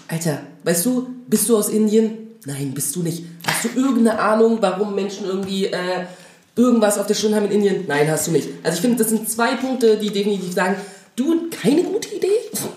[0.10, 2.18] Alter, weißt du, bist du aus Indien?
[2.46, 3.24] Nein, bist du nicht.
[3.46, 6.06] Hast du irgendeine Ahnung, warum Menschen irgendwie, äh,
[6.58, 7.86] irgendwas auf der Stirn haben in Indien?
[7.88, 8.50] Nein, hast du nicht.
[8.64, 10.76] Also ich finde, das sind zwei Punkte, die definitiv sagen,
[11.16, 12.28] du, keine gute Idee.
[12.54, 12.70] So.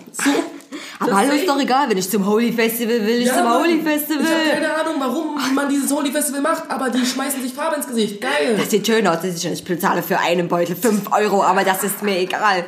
[1.01, 3.81] Aber hallo, ist doch egal, wenn ich zum Holy Festival will, ich ja, zum Holy
[3.81, 4.23] Festival.
[4.23, 7.77] Ich habe keine Ahnung, warum man dieses Holy Festival macht, aber die schmeißen sich Farbe
[7.77, 8.21] ins Gesicht.
[8.21, 8.55] Geil.
[8.55, 11.63] Das sieht schön aus, das ist schon, ich bezahle für einen Beutel 5 Euro, aber
[11.63, 12.65] das ist mir egal.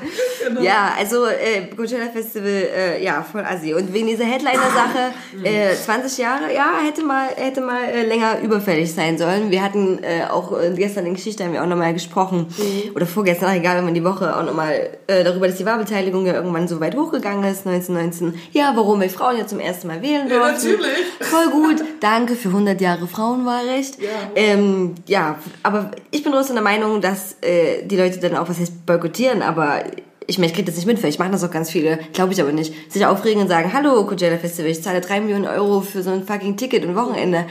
[0.48, 0.62] Genau.
[0.62, 3.76] Ja, also äh, Coachella Festival, äh, ja, voll assi.
[3.76, 8.94] Und wegen dieser Headliner-Sache, äh, 20 Jahre, ja, hätte mal, hätte mal äh, länger überfällig
[8.94, 9.52] sein sollen.
[9.52, 12.96] Wir hatten äh, auch äh, gestern in Geschichte haben wir auch nochmal gesprochen, mhm.
[12.96, 16.34] oder vorgestern, egal, wenn man die Woche auch nochmal äh, darüber, dass die Wahlbeteiligung ja
[16.34, 18.42] irgendwann so weit hochgegangen ist, 1919 Ganzen.
[18.52, 20.44] Ja, warum wir Frauen ja zum ersten Mal wählen dürfen.
[20.44, 21.06] Ja, natürlich.
[21.20, 21.84] Voll gut.
[22.00, 24.02] Danke für 100 Jahre Frauenwahlrecht.
[24.02, 28.50] Ja, ähm, ja aber ich bin trotzdem der Meinung, dass äh, die Leute dann auch,
[28.50, 29.84] was heißt boykottieren, aber
[30.26, 32.42] ich meine, ich kriege das nicht mit, vielleicht machen das auch ganz viele, glaube ich
[32.42, 36.02] aber nicht, sich aufregen und sagen, hallo Coachella Festival, ich zahle drei Millionen Euro für
[36.02, 37.46] so ein fucking Ticket und Wochenende.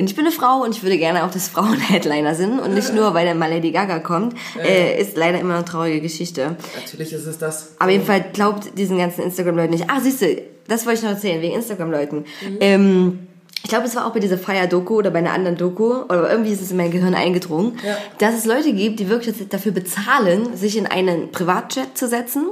[0.00, 2.74] Und ich bin eine Frau und ich würde gerne auch, dass Frauen Headliner sind und
[2.74, 4.34] nicht nur, weil dann mal Lady Gaga kommt.
[4.58, 6.56] Äh, ist leider immer eine traurige Geschichte.
[6.74, 7.74] Natürlich ist es das.
[7.78, 9.90] Aber jedenfalls glaubt diesen ganzen Instagram-Leuten nicht.
[9.90, 12.16] Ah, siehst du, das wollte ich noch erzählen, wegen Instagram-Leuten.
[12.18, 12.56] Mhm.
[12.60, 13.18] Ähm,
[13.62, 16.52] ich glaube, es war auch bei dieser Fire-Doku oder bei einer anderen Doku, oder irgendwie
[16.52, 17.96] ist es in mein Gehirn eingedrungen, ja.
[18.18, 22.46] dass es Leute gibt, die wirklich dafür bezahlen, sich in einen Privatjet zu setzen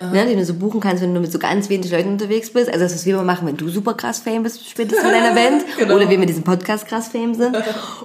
[0.00, 2.68] ne, den du so buchen kannst, wenn du mit so ganz wenig Leuten unterwegs bist.
[2.68, 5.34] Also das, was wir immer machen, wenn du super krass Fame bist, spätestens in deiner
[5.34, 5.64] Band.
[5.78, 5.96] genau.
[5.96, 7.56] Oder wir mit diesem Podcast krass Fame sind.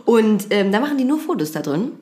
[0.05, 1.93] Und ähm, da machen die nur Fotos da drin.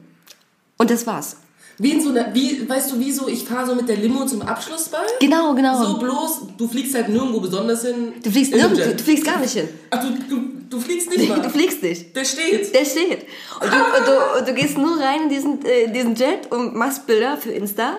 [0.78, 1.38] Und das war's.
[1.80, 4.26] Wie in so einer, wie, weißt du, wie so, ich fahre so mit der Limo
[4.26, 5.06] zum Abschlussball?
[5.20, 5.84] Genau, genau.
[5.84, 8.14] So bloß, du fliegst halt nirgendwo besonders hin.
[8.24, 9.00] du fliegst nirgendwo, Jet.
[9.00, 9.68] du fliegst gar nicht hin.
[9.90, 11.42] Ach, du, du, du fliegst nicht mal.
[11.44, 12.16] Du fliegst nicht.
[12.16, 12.76] Der steht.
[12.76, 13.26] Der steht.
[13.60, 16.52] Und du, und du, und du gehst nur rein in diesen, äh, in diesen Jet
[16.52, 17.98] und machst Bilder für Insta.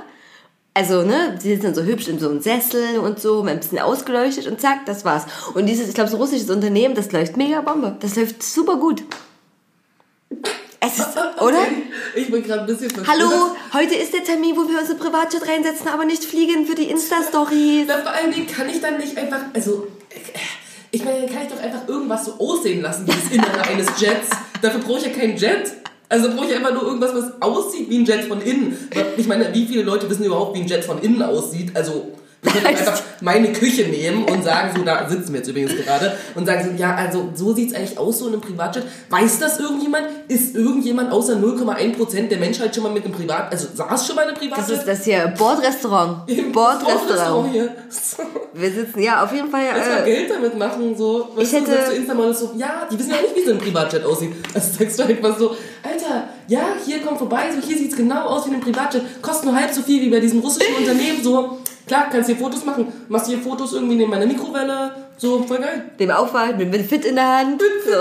[0.76, 3.78] Also, ne, die sitzen dann so hübsch in so einem Sessel und so, ein bisschen
[3.78, 5.24] ausgeleuchtet und zack, das war's.
[5.54, 7.96] Und dieses, ich glaube, so russisches Unternehmen, das läuft mega Bombe.
[8.00, 9.04] Das läuft super gut.
[10.80, 11.60] Es ist, oder?
[12.16, 13.20] Ich bin gerade ein bisschen verstört.
[13.20, 16.90] Hallo, heute ist der Termin, wo wir unsere Privatjet reinsetzen, aber nicht fliegen für die
[16.90, 17.84] Insta-Stories.
[17.86, 19.86] Na, vor allen Dingen kann ich dann nicht einfach, also,
[20.90, 23.86] ich meine, dann kann ich doch einfach irgendwas so aussehen lassen, wie das Innere eines
[24.00, 24.28] Jets.
[24.60, 25.72] Dafür brauche ich ja keinen Jet.
[26.08, 28.76] Also brauche ich einfach nur irgendwas, was aussieht wie ein Jet von innen.
[28.94, 31.74] Weil Ich meine, wie viele Leute wissen überhaupt, wie ein Jet von innen aussieht?
[31.74, 32.12] Also,
[32.44, 36.16] wir können einfach meine Küche nehmen und sagen, so, da sitzen wir jetzt übrigens gerade,
[36.34, 38.84] und sagen so, ja, also so sieht es eigentlich aus, so in einem Privatjet.
[39.10, 40.06] Weiß das irgendjemand?
[40.28, 44.22] Ist irgendjemand außer 0,1% der Menschheit schon mal mit einem Privat, also saß schon mal
[44.22, 44.78] in einem Das Privatjet?
[44.78, 46.18] ist das hier, Bordrestaurant.
[46.30, 47.50] Im Bordrestaurant.
[47.52, 47.74] hier.
[48.52, 49.62] Wir sitzen, ja, auf jeden Fall.
[49.64, 51.28] Äh, Geld damit machen, so.
[51.34, 53.52] Weißt ich du, hätte- du Insta mal so, ja, die wissen ja nicht, wie so
[53.52, 54.32] ein Privatjet aussieht.
[54.54, 55.50] Also sagst du einfach so,
[55.82, 59.54] Alter, ja, hier komm vorbei, so hier sieht's genau aus wie ein Privatjet, kostet nur
[59.56, 61.58] halb so viel wie bei diesem russischen Unternehmen, so.
[61.86, 65.84] Klar, kannst hier Fotos machen, machst hier Fotos irgendwie neben meiner Mikrowelle, so, voll geil.
[65.98, 67.62] dem Aufwand, mit, mit Fit in der Hand.
[67.84, 67.92] So.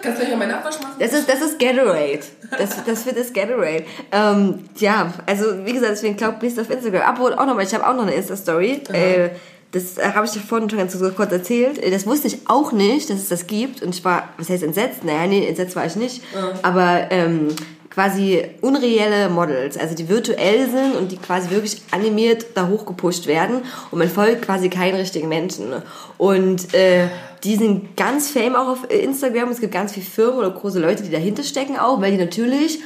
[0.00, 0.94] Kannst gleich mal meinen Abwasch machen.
[0.98, 2.20] Das ist, das ist Gatorade.
[2.56, 3.84] Das, das wird das Gatorade.
[4.10, 7.02] Ähm, ja, also wie gesagt, deswegen glaubt Beast auf Instagram.
[7.14, 8.80] Obwohl auch nochmal, ich habe auch noch eine Insta-Story.
[8.92, 9.30] Äh,
[9.72, 11.78] das äh, habe ich dir vorhin schon ganz kurz erzählt.
[11.82, 13.82] Äh, Das wusste ich auch nicht, dass es das gibt.
[13.82, 15.04] Und ich war, was heißt entsetzt?
[15.04, 16.22] Naja, nee, entsetzt war ich nicht.
[16.62, 17.48] Aber ähm,
[17.92, 23.62] quasi unreelle Models, also die virtuell sind und die quasi wirklich animiert da hochgepusht werden
[23.90, 25.74] und man folgt quasi keinen richtigen Menschen.
[26.16, 27.08] Und äh,
[27.44, 29.50] die sind ganz fame auch auf Instagram.
[29.50, 32.78] Es gibt ganz viele Firmen oder große Leute, die dahinter stecken auch, weil die natürlich,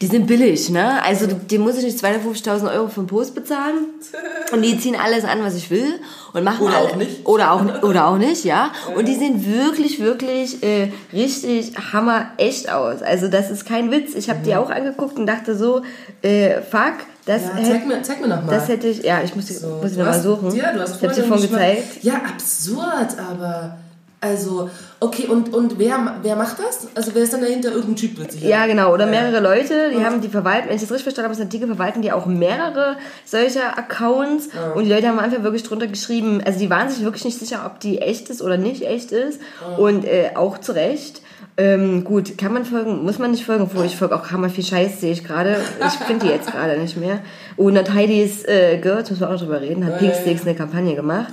[0.00, 1.02] die sind billig, ne?
[1.02, 3.74] Also die muss ich nicht 250.000 Euro für einen Post bezahlen.
[4.52, 5.92] Und die ziehen alles an, was ich will
[6.32, 7.26] und machen Oder alle, auch nicht.
[7.26, 8.70] oder auch oder auch nicht, ja.
[8.96, 13.02] Und die sehen wirklich wirklich äh, richtig hammer echt aus.
[13.02, 14.14] Also das ist kein Witz.
[14.14, 15.82] Ich habe die auch angeguckt und dachte so,
[16.22, 16.94] äh, fuck,
[17.26, 18.54] das Ja, hätte zeig mir, zeig mir nochmal.
[18.54, 20.54] das hätte ich, ja, ich muss, die- So, muss ich du nochmal suchen.
[20.56, 22.02] Ja, du hast ich habe sie vorhin gezeigt.
[22.02, 23.76] Ja, absurd, aber.
[24.20, 26.88] Also, okay, und, und wer, wer macht das?
[26.96, 27.70] Also, wer ist dann dahinter?
[27.70, 28.48] Irgendein Typ wird sicher.
[28.48, 28.92] Ja, genau.
[28.92, 31.68] Oder mehrere Leute, die haben die verwalten, wenn ich das richtig verstanden habe, ist Artikel,
[31.68, 34.48] verwalten die auch mehrere solcher Accounts.
[34.74, 37.62] Und die Leute haben einfach wirklich drunter geschrieben, also die waren sich wirklich nicht sicher,
[37.64, 39.40] ob die echt ist oder nicht echt ist.
[39.76, 41.22] Und äh, auch zu Recht.
[41.60, 44.62] Ähm, gut, kann man folgen, muss man nicht folgen, obwohl ich folge auch hammer viel
[44.62, 45.56] Scheiß, sehe ich gerade.
[45.84, 47.18] Ich finde die jetzt gerade nicht mehr.
[47.56, 50.94] Und hat Heidis äh, Girls, müssen wir auch drüber reden, hat Pink Sticks eine Kampagne
[50.94, 51.32] gemacht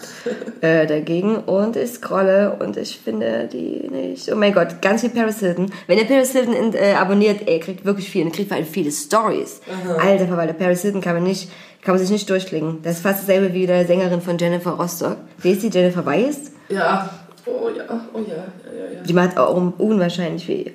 [0.61, 4.31] äh, dagegen und ich scrolle und ich finde die nicht.
[4.33, 5.71] Oh mein Gott, ganz viel Paris Hilton.
[5.85, 8.25] Wenn ihr Paris Hilton in, äh, abonniert, ey, kriegt wirklich viel.
[8.25, 9.61] Und kriegt vor allem viele Stories.
[10.01, 11.51] Alter Verwalter, Paris Hilton kann man nicht,
[11.83, 12.79] kann man sich nicht durchklicken.
[12.81, 15.17] Das ist fast dasselbe wie der Sängerin von Jennifer Rostock.
[15.37, 16.51] Wie ist die Jennifer Weiss?
[16.69, 17.11] Ja.
[17.45, 19.01] Oh ja, oh ja, ja, ja.
[19.07, 20.71] Die macht auch un- unwahrscheinlich viel.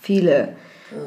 [0.00, 0.50] Viele.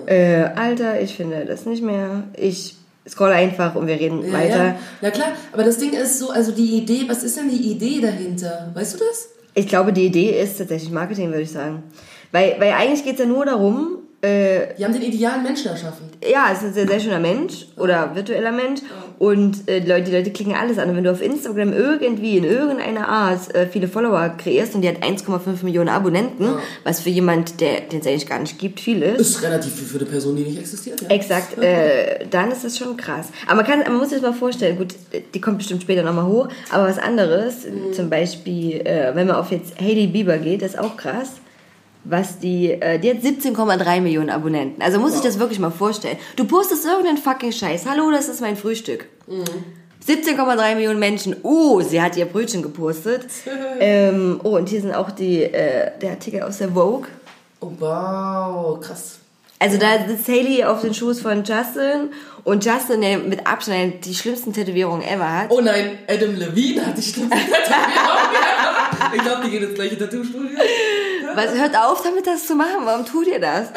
[0.05, 2.23] Äh, Alter, ich finde das nicht mehr.
[2.37, 2.75] Ich
[3.07, 4.63] scroll einfach und wir reden Ja, weiter.
[4.65, 4.75] ja.
[5.01, 7.99] Na klar, aber das Ding ist so, also die Idee, was ist denn die Idee
[7.99, 8.71] dahinter?
[8.73, 9.29] Weißt du das?
[9.55, 11.83] Ich glaube, die Idee ist tatsächlich Marketing, würde ich sagen.
[12.31, 16.05] Weil, weil eigentlich geht es ja nur darum, äh, Die haben den idealen Menschen erschaffen.
[16.27, 18.79] ja, es ist ein sehr, sehr schöner Mensch oder virtueller Mensch
[19.19, 20.89] und äh, die, Leute, die Leute klicken alles an.
[20.89, 24.88] Und wenn du auf Instagram irgendwie in irgendeiner Art äh, viele Follower kreierst und die
[24.88, 26.47] hat 1,5 Millionen Abonnenten,
[26.84, 29.88] was für jemand, der den es eigentlich gar nicht gibt, viel ist, Ist relativ viel
[29.88, 31.02] für eine Person, die nicht existiert.
[31.02, 31.10] Ja.
[31.10, 33.28] Exakt, äh, dann ist das schon krass.
[33.45, 34.95] Aber man, kann, man muss sich das mal vorstellen, gut,
[35.34, 39.52] die kommt bestimmt später nochmal hoch, aber was anderes, zum Beispiel, äh, wenn man auf
[39.52, 41.34] jetzt Hailey Bieber geht, das ist auch krass,
[42.03, 44.81] was die, äh, die hat 17,3 Millionen Abonnenten.
[44.81, 46.17] Also muss ich das wirklich mal vorstellen.
[46.35, 47.85] Du postest irgendeinen fucking Scheiß.
[47.85, 49.05] Hallo, das ist mein Frühstück.
[50.07, 51.35] 17,3 Millionen Menschen.
[51.43, 53.25] Oh, sie hat ihr Brötchen gepostet.
[53.79, 57.07] ähm, oh, und hier sind auch die, äh, der Artikel aus der Vogue.
[57.61, 59.19] Oh, wow, krass.
[59.59, 62.09] Also da sitzt Haley auf den Schoß von Justin
[62.43, 65.51] und Justin, der mit Abstand die schlimmsten Tätowierungen ever hat.
[65.51, 69.13] Oh nein, Adam Levine hat die schlimmste Tätowierung.
[69.15, 70.57] Ich glaube, die geht ins gleiche Tattoo-Studio.
[71.36, 72.82] Was, hört auf damit, das zu machen.
[72.84, 73.69] Warum tut ihr das?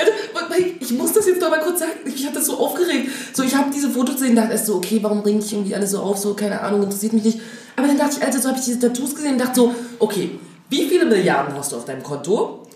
[0.48, 1.92] Weil ich muss das jetzt doch mal kurz sagen.
[2.04, 3.10] Ich habe das so aufgeregt.
[3.32, 5.74] So, ich habe diese Fotos gesehen und dachte erst so, okay, warum bringe ich irgendwie
[5.74, 6.18] alles so auf?
[6.18, 7.40] So, keine Ahnung, interessiert mich nicht.
[7.76, 10.38] Aber dann dachte ich, Alter, so habe ich diese Tattoos gesehen und dachte so, okay,
[10.68, 12.66] wie viele Milliarden hast du auf deinem Konto?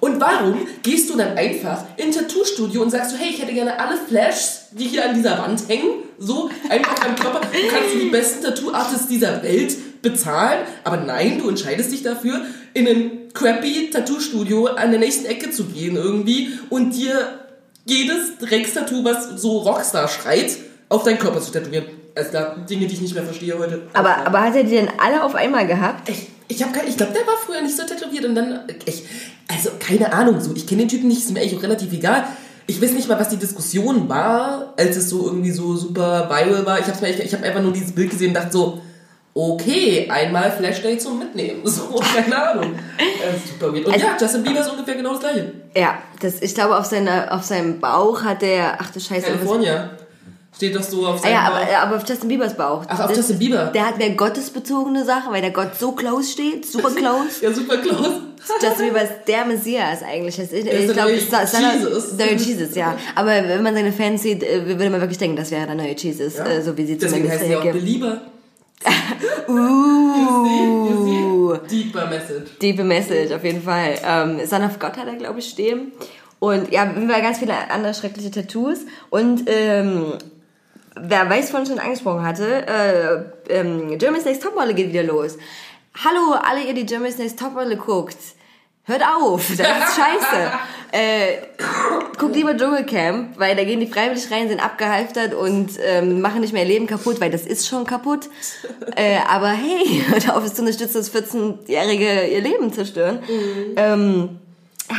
[0.00, 3.52] Und warum gehst du dann einfach in ein Tattoo-Studio und sagst so, hey, ich hätte
[3.52, 7.40] gerne alle Flashs, die hier an dieser Wand hängen, so einfach deinem Körper.
[7.40, 12.88] Du kannst die besten Tattoo-Artists dieser Welt bezahlen, aber nein, du entscheidest dich dafür, in
[12.88, 17.40] ein crappy Tattoo-Studio an der nächsten Ecke zu gehen irgendwie und dir
[17.84, 20.56] jedes Dreckstattoo, was so Rockstar schreit,
[20.88, 21.86] auf deinen Körper zu tätowieren.
[22.14, 23.82] Also da Dinge, die ich nicht mehr verstehe heute.
[23.94, 26.08] Aber, aber hat er die denn alle auf einmal gehabt?
[26.08, 28.60] Ich, ich, hab ich glaube, der war früher nicht so tätowiert und dann.
[28.84, 29.04] Ich,
[29.48, 30.52] also, keine Ahnung, so.
[30.54, 32.24] Ich kenne den Typen nicht, ist mir eigentlich auch relativ egal.
[32.66, 36.64] Ich weiß nicht mal, was die Diskussion war, als es so irgendwie so super viral
[36.66, 36.78] war.
[36.78, 38.82] Ich habe ich hab einfach nur dieses Bild gesehen und dachte so,
[39.34, 41.62] okay, einmal Flashday zum Mitnehmen.
[41.66, 42.74] So, keine Ahnung.
[42.98, 43.86] Äh, super weird.
[43.86, 45.52] Und Also- ja, Justin Bieber ist ungefähr genau das gleiche.
[45.74, 48.76] Ja, das, ich glaube, auf, seiner, auf seinem Bauch hat der.
[48.80, 49.26] Ach du Scheiße.
[49.26, 49.90] California.
[50.54, 51.56] Steht doch so auf Ah seinem ja, Bauch.
[51.56, 52.84] aber, aber auf Justin Biebers Bauch.
[52.86, 53.70] Ach, auf Das- Justin Bieber.
[53.74, 57.40] Der hat mehr gottesbezogene Sachen, weil der Gott so close steht, super close.
[57.40, 58.20] Ja, super close.
[58.62, 60.38] Justin Bieber ist der Messias eigentlich.
[60.38, 62.16] Ich, ich der glaube, es ist ist seiner- Jesus.
[62.18, 62.96] Der neue Jesus, ja.
[63.14, 65.94] Aber wenn man seine Fans sieht, äh, würde man wirklich denken, das wäre der neue
[65.96, 66.44] Jesus, Ja.
[66.44, 67.72] äh, so wie sie Deswegen zumindest heißt sie auch.
[67.72, 68.20] Belieber.
[69.48, 70.64] Uh, You see?
[70.88, 71.68] You see?
[71.68, 72.58] Deeper Message.
[72.60, 73.94] Deepe Message, auf jeden Fall.
[74.04, 75.92] Ähm, Son of God hat er, glaube ich, stehen.
[76.38, 78.80] Und ja, wir haben ganz viele andere schreckliche Tattoos.
[79.10, 80.14] Und ähm,
[80.96, 85.38] wer weiß, von schon angesprochen hatte, äh, ähm, Germany's Next Topmodel geht wieder los.
[86.04, 88.16] Hallo, alle ihr, die Germany's Next Topmodel guckt.
[88.84, 90.52] Hört auf, das ist scheiße.
[90.90, 91.38] äh,
[92.18, 96.52] guckt lieber Dschungelcamp, weil da gehen die freiwillig rein, sind abgehalftert und ähm, machen nicht
[96.52, 98.28] mehr ihr Leben kaputt, weil das ist schon kaputt.
[98.96, 103.20] Äh, aber hey, hört auf, es zu unterstützen, dass 14-Jährige ihr Leben zerstören.
[103.76, 104.38] Ähm,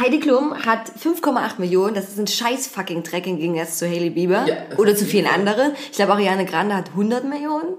[0.01, 4.09] Heidi Klum hat 5,8 Millionen, das ist ein scheiß fucking Tracking gegen jetzt zu Hailey
[4.09, 4.77] Bieber Ja.
[4.77, 5.73] oder zu vielen anderen.
[5.91, 7.75] Ich glaube, Ariane Grande hat 100 Millionen.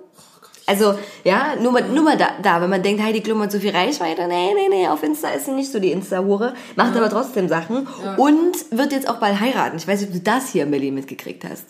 [0.66, 3.58] Also, ja, nur mal, nur mal da, da, wenn man denkt, Heidi Klum hat so
[3.58, 7.10] viel Reichweite, nee, nee, nee, auf Insta ist sie nicht so die Insta-Hure, macht aber
[7.10, 9.76] trotzdem Sachen und wird jetzt auch bald heiraten.
[9.76, 11.64] Ich weiß nicht, ob du das hier in Berlin mitgekriegt hast.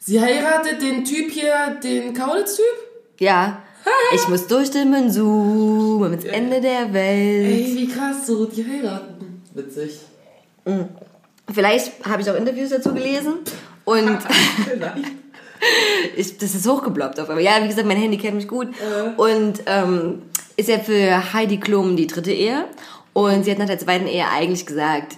[0.00, 2.64] Sie heiratet den Typ hier, den Kaulitz-Typ?
[3.20, 3.62] Ja,
[4.14, 7.46] ich muss durchstimmen, zoomen ins Ende der Welt.
[7.46, 9.42] Ey, wie krass, so, die heiraten.
[9.54, 10.00] Witzig.
[11.52, 13.34] Vielleicht habe ich auch Interviews dazu gelesen
[13.84, 14.18] und
[14.64, 15.06] Vielleicht.
[16.16, 17.44] Ich, das ist hochgebloppt auf einmal.
[17.44, 18.68] Ja, wie gesagt, mein Handy kennt mich gut.
[19.16, 20.22] Und ähm,
[20.56, 22.66] ist ja für Heidi Klum die dritte Ehe.
[23.12, 25.16] Und sie hat nach der zweiten Ehe eigentlich gesagt,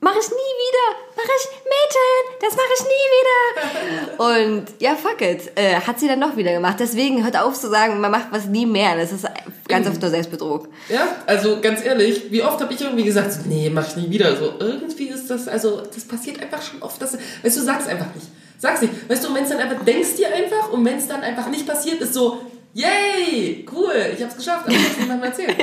[0.00, 4.58] mach ich nie wieder, mach ich, Mädchen, das mache ich nie wieder.
[4.58, 6.76] Und ja, fuck it, äh, hat sie dann doch wieder gemacht.
[6.80, 8.96] Deswegen hört auf zu sagen, man macht was nie mehr.
[8.96, 9.26] Das ist
[9.68, 10.68] ganz oft nur Selbstbetrug.
[10.88, 14.10] Ja, also ganz ehrlich, wie oft habe ich irgendwie gesagt, so, nee, mach ich nie
[14.10, 14.36] wieder.
[14.36, 17.00] So, irgendwie ist das, also, das passiert einfach schon oft.
[17.00, 18.26] Dass, weißt du, sag's einfach nicht.
[18.60, 19.08] Sag's nicht.
[19.08, 21.66] Weißt du, wenn es dann einfach, denkst dir einfach und wenn es dann einfach nicht
[21.66, 22.42] passiert, ist so,
[22.74, 25.56] yay, cool, ich hab's geschafft, aber ich hab's niemandem erzählt.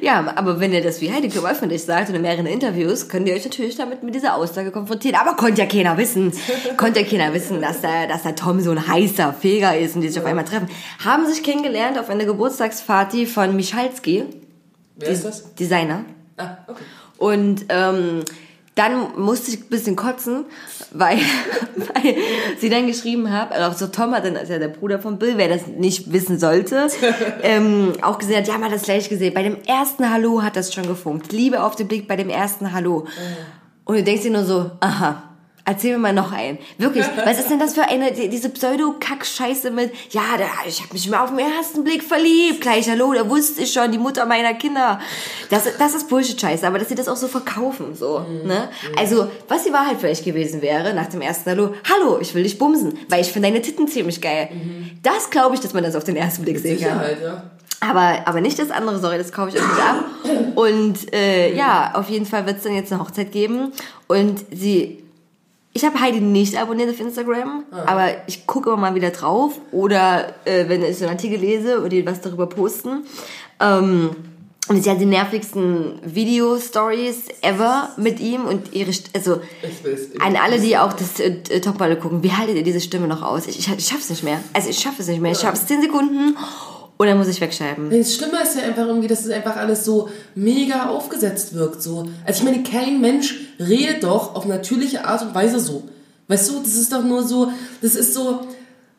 [0.00, 3.28] Ja, aber wenn ihr das wie Heidi Klum öffentlich sagt und in mehreren Interviews, könnt
[3.28, 5.16] ihr euch natürlich damit mit dieser Aussage konfrontieren.
[5.16, 6.32] Aber konnte ja keiner wissen,
[6.76, 10.02] konnte ja keiner wissen, dass der, dass der Tom so ein heißer Feger ist und
[10.02, 10.68] die sich auf einmal treffen.
[11.04, 14.24] Haben sich kennengelernt auf einer Geburtstagsparty von Michalski,
[14.96, 15.54] Wer ist das?
[15.54, 16.04] Designer.
[16.36, 16.82] Ah, okay.
[17.18, 18.22] Und ähm,
[18.76, 20.44] dann musste ich ein bisschen kotzen,
[20.92, 21.18] weil,
[21.76, 22.14] weil
[22.58, 25.18] sie dann geschrieben hat, also auch so Tom hat dann, ist ja der Bruder von
[25.18, 26.88] Bill, wer das nicht wissen sollte,
[27.42, 29.34] ähm, auch gesehen hat, ja, man hat das gleich gesehen.
[29.34, 31.32] Bei dem ersten Hallo hat das schon gefunkt.
[31.32, 33.06] Liebe auf den Blick bei dem ersten Hallo.
[33.86, 35.25] Und du denkst dir nur so, aha.
[35.68, 36.58] Erzähl mir mal noch einen.
[36.78, 40.92] Wirklich, was ist denn das für eine, die- diese Pseudo-Kack-Scheiße mit, ja, da, ich habe
[40.92, 44.26] mich mal auf den ersten Blick verliebt, gleich, hallo, da wusste ich schon, die Mutter
[44.26, 45.00] meiner Kinder.
[45.50, 48.68] Das, das ist Bullshit-Scheiße, aber dass sie das auch so verkaufen, so, ne?
[48.96, 52.58] Also, was die Wahrheit vielleicht gewesen wäre, nach dem ersten Hallo, hallo, ich will dich
[52.58, 54.48] bumsen, weil ich finde deine Titten ziemlich geil.
[55.02, 56.98] Das glaube ich, dass man das auf den ersten Blick sehen kann.
[57.22, 57.42] Ja.
[57.80, 60.04] Aber, aber nicht das andere, sorry, das kaufe ich euch nicht ab.
[60.54, 63.72] Und äh, ja, auf jeden Fall wird es dann jetzt eine Hochzeit geben.
[64.06, 65.02] Und sie.
[65.76, 69.60] Ich habe Heidi nicht abonniert auf Instagram, aber ich gucke immer mal wieder drauf.
[69.72, 73.04] Oder äh, wenn ich so einen Artikel lese oder die was darüber posten.
[73.60, 74.10] Ähm,
[74.68, 79.40] und sie hat die nervigsten Video-Stories ever mit ihm und ihre, St- also
[80.20, 83.46] an alle, die auch das äh, Topmodel gucken, wie haltet ihr diese Stimme noch aus?
[83.46, 84.40] Ich, ich, ich schaff's nicht mehr.
[84.54, 85.32] Also ich schaff es nicht mehr.
[85.32, 86.36] Ich schaff's 10 Sekunden
[87.04, 87.90] dann muss ich wegschreiben.
[87.90, 91.82] Das Schlimme ist ja einfach irgendwie, dass es einfach alles so mega aufgesetzt wirkt.
[91.82, 92.08] So.
[92.24, 95.82] Also ich meine, kein Mensch redet doch auf natürliche Art und Weise so.
[96.28, 98.46] Weißt du, das ist doch nur so, das ist so,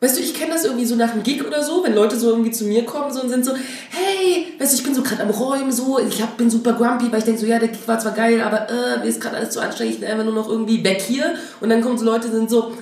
[0.00, 2.30] weißt du, ich kenne das irgendwie so nach einem Gig oder so, wenn Leute so
[2.30, 5.22] irgendwie zu mir kommen so und sind so, hey, weißt du, ich bin so gerade
[5.24, 7.86] am Räumen so, ich hab, bin super grumpy, weil ich denke so, ja, der Gig
[7.86, 10.34] war zwar geil, aber äh, mir ist gerade alles zu anstrengend, ich bin einfach nur
[10.34, 11.34] noch irgendwie weg hier.
[11.60, 12.72] Und dann kommen so Leute und sind so,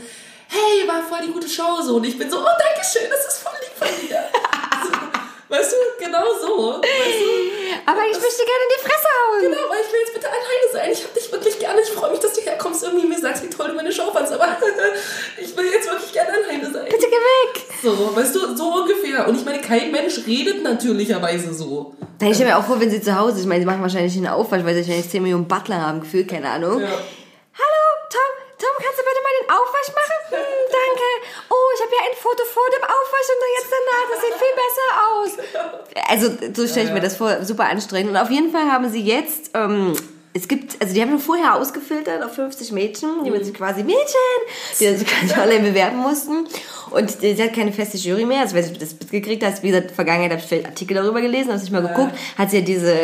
[0.49, 1.97] hey, war voll die gute Show so.
[1.97, 4.19] Und ich bin so, oh, danke schön, das ist voll lieb von dir.
[5.49, 6.81] Weißt du, genau so.
[6.81, 7.31] Weißt du?
[7.87, 9.43] Aber ich möchte gerne in die Fresse hauen.
[9.43, 10.91] Genau, aber ich will jetzt bitte alleine sein.
[10.93, 11.81] Ich hab dich wirklich gerne.
[11.81, 14.33] Ich freue mich, dass du herkommst irgendwie mir sagst, wie toll du meine Show fandst.
[14.33, 14.57] Aber
[15.41, 16.85] ich will jetzt wirklich gerne alleine sein.
[16.85, 17.65] Bitte geh weg.
[17.83, 19.29] So, weißt du, so ungefähr.
[19.29, 21.95] Und ich meine, kein Mensch redet natürlicherweise so.
[22.19, 24.17] Da ich stelle mir auch vor, wenn sie zu Hause, ich meine, sie machen wahrscheinlich
[24.17, 26.81] einen Aufwasch, weil sie wahrscheinlich 10 Millionen Butler haben, gefühlt, keine Ahnung.
[26.81, 26.89] Ja.
[26.89, 28.37] Hallo, Tom,
[29.49, 30.13] Aufwasch machen?
[30.27, 31.09] Hm, danke.
[31.51, 34.07] Oh, ich habe ja ein Foto vor dem Aufwasch und jetzt danach.
[34.11, 35.31] Das sieht viel besser aus.
[36.09, 38.11] Also so stelle ich mir das vor, super anstrengend.
[38.11, 39.51] Und auf jeden Fall haben sie jetzt...
[39.55, 39.97] Ähm,
[40.37, 43.83] es gibt, also die haben schon vorher ausgefiltert auf 50 Mädchen, die man sich quasi
[43.83, 44.05] Mädchen,
[44.79, 46.47] die sich quasi online bewerben mussten.
[46.91, 48.43] Und sie hat keine feste Jury mehr.
[48.43, 51.53] Also, wenn du das mitgekriegt hast, wie gesagt, Vergangenheit habe ich vielleicht Artikel darüber gelesen,
[51.53, 52.95] habe ich mal geguckt, hat sie ja diese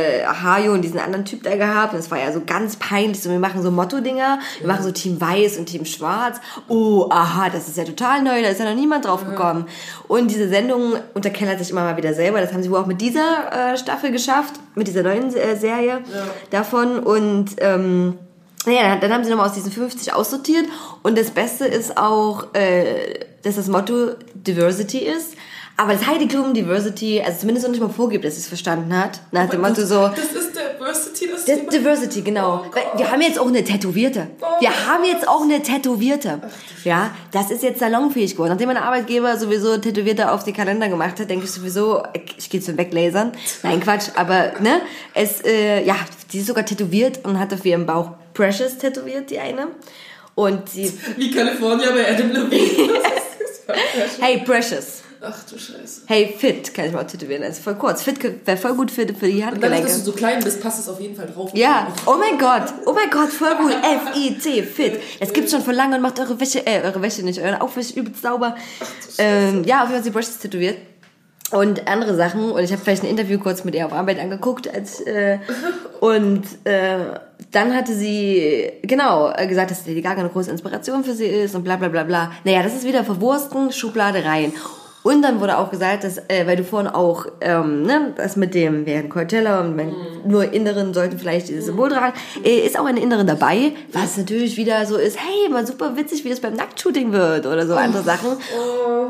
[0.42, 1.94] Hajo und diesen anderen Typ da gehabt.
[1.94, 3.22] Und es war ja so ganz peinlich.
[3.22, 4.38] So, wir machen so Motto-Dinger.
[4.60, 6.38] Wir machen so Team Weiß und Team Schwarz.
[6.68, 8.42] Oh, aha, das ist ja total neu.
[8.42, 9.66] Da ist ja noch niemand drauf gekommen.
[10.06, 12.40] Und diese Sendung unterkellert sich immer mal wieder selber.
[12.40, 16.02] Das haben sie wohl auch mit dieser äh, Staffel geschafft, mit dieser neuen äh, Serie
[16.12, 16.26] ja.
[16.50, 16.98] davon.
[16.98, 17.21] Und
[17.58, 18.18] ähm,
[18.66, 20.66] ja, dann haben sie nochmal aus diesen 50 aussortiert.
[21.02, 25.34] Und das Beste ist auch, äh, dass das Motto Diversity ist.
[25.76, 28.96] Aber das Heidi Klum Diversity, also zumindest noch nicht mal vorgibt, dass sie es verstanden
[28.96, 29.20] hat.
[29.32, 30.08] Nach dem Motto so.
[30.08, 32.64] Das ist Diversity, das Das Diversity, genau.
[32.68, 34.28] Oh wir haben jetzt auch eine Tätowierte.
[34.60, 36.40] Wir haben jetzt auch eine Tätowierte.
[36.84, 38.50] Ja, das ist jetzt salonfähig geworden.
[38.50, 42.02] Nachdem mein Arbeitgeber sowieso Tätowierte auf die Kalender gemacht hat, denke ich sowieso,
[42.36, 43.32] ich gehe zum Weglasern.
[43.62, 44.82] Nein, Quatsch, aber ne,
[45.14, 45.96] es, äh, ja,
[46.32, 49.68] die ist sogar tätowiert und hat auf ihrem Bauch Precious tätowiert, die eine.
[50.34, 53.00] Und sie, Wie California bei Adam Levine.
[54.20, 55.01] hey, Precious.
[55.24, 56.02] Ach du Scheiße.
[56.06, 57.44] Hey, fit kann ich mal tätowieren.
[57.44, 58.02] Ist voll kurz.
[58.02, 59.82] Fit wäre voll gut für, für die Und dadurch, Handgelenke.
[59.88, 61.50] dass du so klein bist, passt es auf jeden Fall drauf.
[61.54, 63.72] Ja, oh mein Gott, oh mein Gott, voll gut.
[63.82, 65.00] F-I-T, fit.
[65.20, 67.98] Das gibt's schon von lange und macht eure Wäsche, äh, eure Wäsche nicht, eure Aufwäsche
[68.00, 68.56] übelst sauber.
[69.18, 70.78] Ähm, ja, auf jeden Fall hat sie Brushes tätowiert.
[71.52, 72.50] Und andere Sachen.
[72.50, 74.72] Und ich habe vielleicht ein Interview kurz mit ihr auf Arbeit angeguckt.
[74.74, 75.38] Als, äh,
[76.00, 76.96] und äh,
[77.52, 81.54] dann hatte sie, genau, äh, gesagt, dass Lady Gaga eine große Inspiration für sie ist
[81.54, 82.32] und bla bla bla bla.
[82.44, 84.52] Naja, das ist wieder Verwursten, Schublade rein.
[85.04, 88.54] Und dann wurde auch gesagt, dass, äh, weil du vorhin auch, ähm, ne, das mit
[88.54, 89.92] dem, während Coachella und wenn
[90.24, 94.56] nur Inneren sollten vielleicht dieses Symbol tragen, äh, ist auch eine Inneren dabei, was natürlich
[94.56, 98.04] wieder so ist, hey, mal super witzig, wie das beim Nacktshooting wird oder so andere
[98.04, 98.36] Sachen.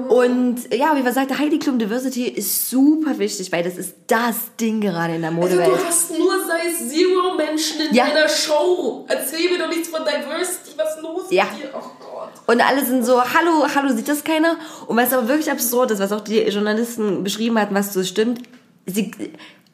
[0.08, 4.36] Und ja, wie man sagte, Heidi Klum Diversity ist super wichtig, weil das ist das
[4.60, 5.68] Ding gerade in der Also Modewelt.
[5.68, 8.06] du hast nur Size Zero Menschen in Ja.
[8.08, 9.04] deiner Show.
[9.08, 10.72] Erzähl mir doch nichts von Diversity.
[10.76, 11.44] Was ist los Ja.
[11.52, 11.68] mit dir?
[11.74, 12.11] Oh Gott.
[12.46, 14.56] Und alle sind so, hallo, hallo, sieht das keiner?
[14.86, 18.42] Und was aber wirklich absurd ist, was auch die Journalisten beschrieben hatten, was so stimmt,
[18.86, 19.12] sie,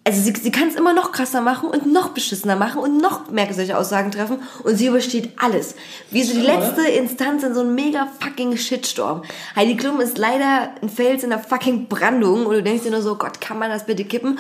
[0.09, 3.31] also sie, sie kann es immer noch krasser machen und noch beschissener machen und noch
[3.31, 5.75] mehr solche Aussagen treffen und sie übersteht alles.
[6.11, 9.23] Wie so die letzte Instanz in so einem mega fucking Shitstorm.
[9.55, 13.03] Heidi Klum ist leider ein Fels in der fucking Brandung und du denkst dir nur
[13.03, 14.39] so, Gott, kann man das bitte kippen?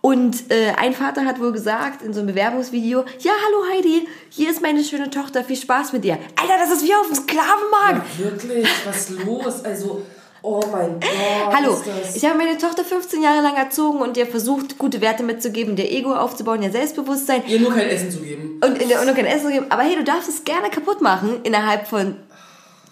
[0.00, 4.50] Und äh, ein Vater hat wohl gesagt in so einem Bewerbungsvideo, ja, hallo Heidi, hier
[4.50, 6.18] ist meine schöne Tochter, viel Spaß mit dir.
[6.40, 8.18] Alter, das ist wie auf dem Sklavenmarkt.
[8.18, 9.64] Wirklich, was los?
[9.64, 10.02] Also,
[10.42, 11.52] oh mein Gott.
[11.52, 12.16] Hallo, ist das?
[12.16, 15.90] ich habe meine Tochter 15 Jahre lang erzogen und ihr versucht, gute Werte mitzugeben, ihr
[15.90, 18.60] Ego aufzubauen, ihr Selbstbewusstsein Ihr nur kein Essen zu geben.
[18.64, 19.66] und, der, und kein Essen zu geben.
[19.70, 22.14] Aber hey, du darfst es gerne kaputt machen innerhalb von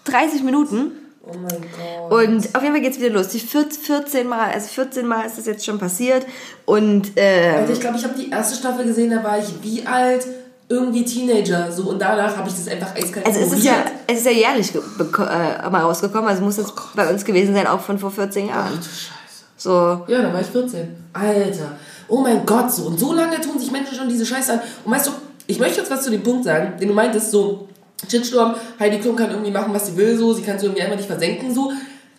[0.04, 0.90] 30 Minuten.
[1.28, 1.60] Oh mein
[2.08, 2.24] Gott.
[2.24, 3.28] Und auf jeden Fall geht's wieder los.
[3.28, 6.24] Die 14, 14 Mal, also 14 Mal ist das jetzt schon passiert.
[6.64, 9.84] Und äh, Also ich glaube, ich habe die erste Staffel gesehen, da war ich wie
[9.86, 10.26] alt?
[10.68, 11.70] Irgendwie Teenager.
[11.70, 14.32] So, und danach habe ich das einfach eiskalt also es ist ja, es ist ja
[14.32, 16.28] jährlich äh, mal rausgekommen.
[16.28, 18.72] Also muss es bei uns gewesen sein, auch von vor 14 Ach Jahren.
[18.76, 19.44] du Scheiße.
[19.56, 20.04] So.
[20.08, 20.88] Ja, da war ich 14.
[21.12, 21.72] Alter.
[22.08, 22.84] Oh mein Gott, so.
[22.86, 24.60] Und so lange tun sich Menschen schon diese Scheiße an.
[24.84, 25.10] Und weißt du,
[25.46, 27.68] ich möchte jetzt was zu dem Punkt sagen, den du meintest, so,
[28.08, 30.96] Shitstorm, Heidi Klum kann irgendwie machen, was sie will, so, sie kann es irgendwie einfach
[30.96, 31.72] nicht versenken, so.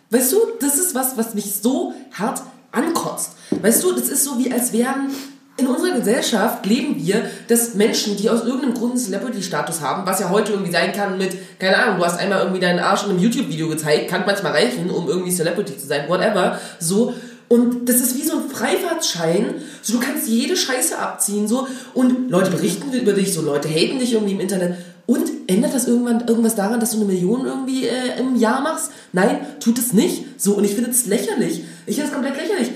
[0.09, 3.31] Weißt du, das ist was, was mich so hart ankotzt.
[3.61, 5.11] Weißt du, das ist so wie als wären
[5.57, 10.19] in unserer Gesellschaft leben wir, dass Menschen, die aus irgendeinem Grund einen Celebrity-Status haben, was
[10.19, 13.09] ja heute irgendwie sein kann mit, keine Ahnung, du hast einmal irgendwie deinen Arsch in
[13.09, 17.13] einem YouTube-Video gezeigt, kann manchmal reichen, um irgendwie Celebrity zu sein, whatever, so.
[17.49, 19.55] Und das ist wie so ein Freifahrtschein.
[19.81, 21.65] So, du kannst jede Scheiße abziehen, so.
[21.93, 24.75] Und Leute berichten über dich, so Leute haten dich irgendwie im Internet.
[25.07, 28.91] Und ändert das irgendwann irgendwas daran, dass du eine Million irgendwie äh, im Jahr machst?
[29.13, 30.25] Nein, tut es nicht.
[30.37, 31.63] So, und ich finde es lächerlich.
[31.85, 32.71] Ich finde es komplett lächerlich.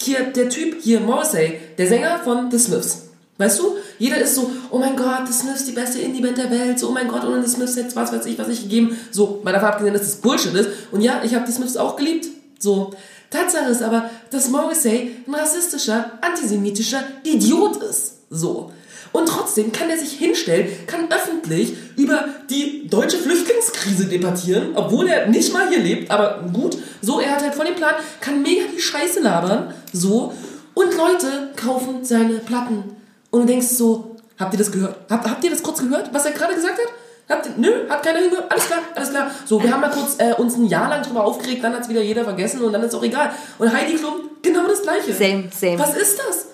[0.00, 3.02] Hier, der Typ hier, Morrissey, der Sänger von The Smiths.
[3.36, 3.76] Weißt du?
[3.98, 6.78] Jeder ist so, oh mein Gott, The Smiths, die beste Indie-Band der Welt.
[6.78, 8.96] So, oh mein Gott, ohne The Smiths hätte was weiß ich, was ich gegeben.
[9.10, 10.70] So, mal davon abgesehen, dass das Bullshit ist.
[10.90, 12.28] Und ja, ich habe die Smiths auch geliebt.
[12.58, 12.94] So.
[13.30, 18.18] Tatsache ist aber, dass Morrissey ein rassistischer, antisemitischer Idiot ist.
[18.30, 18.70] So.
[19.14, 25.28] Und trotzdem kann er sich hinstellen, kann öffentlich über die deutsche Flüchtlingskrise debattieren, obwohl er
[25.28, 28.64] nicht mal hier lebt, aber gut, so, er hat halt voll den Plan, kann mega
[28.74, 30.34] die Scheiße labern, so,
[30.74, 32.82] und Leute kaufen seine Platten.
[33.30, 34.96] Und du denkst so, habt ihr das gehört?
[35.08, 36.92] Habt, habt ihr das kurz gehört, was er gerade gesagt hat?
[37.28, 38.50] Habt ihr, nö, hat keiner hingehört?
[38.50, 39.30] Alles klar, alles klar.
[39.46, 42.02] So, wir haben mal kurz äh, uns ein Jahr lang drüber aufgeregt, dann hat's wieder
[42.02, 43.30] jeder vergessen und dann ist auch egal.
[43.58, 45.14] Und Heidi Klum, genau das Gleiche.
[45.14, 45.78] Same, same.
[45.78, 46.46] Was ist das?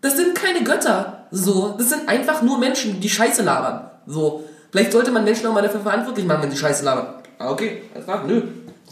[0.00, 1.26] Das sind keine Götter.
[1.30, 3.90] So, das sind einfach nur Menschen, die Scheiße labern.
[4.06, 7.06] So, vielleicht sollte man Menschen auch mal dafür verantwortlich machen, wenn sie Scheiße labern.
[7.38, 8.24] Ah, okay, alles klar.
[8.26, 8.42] Nö,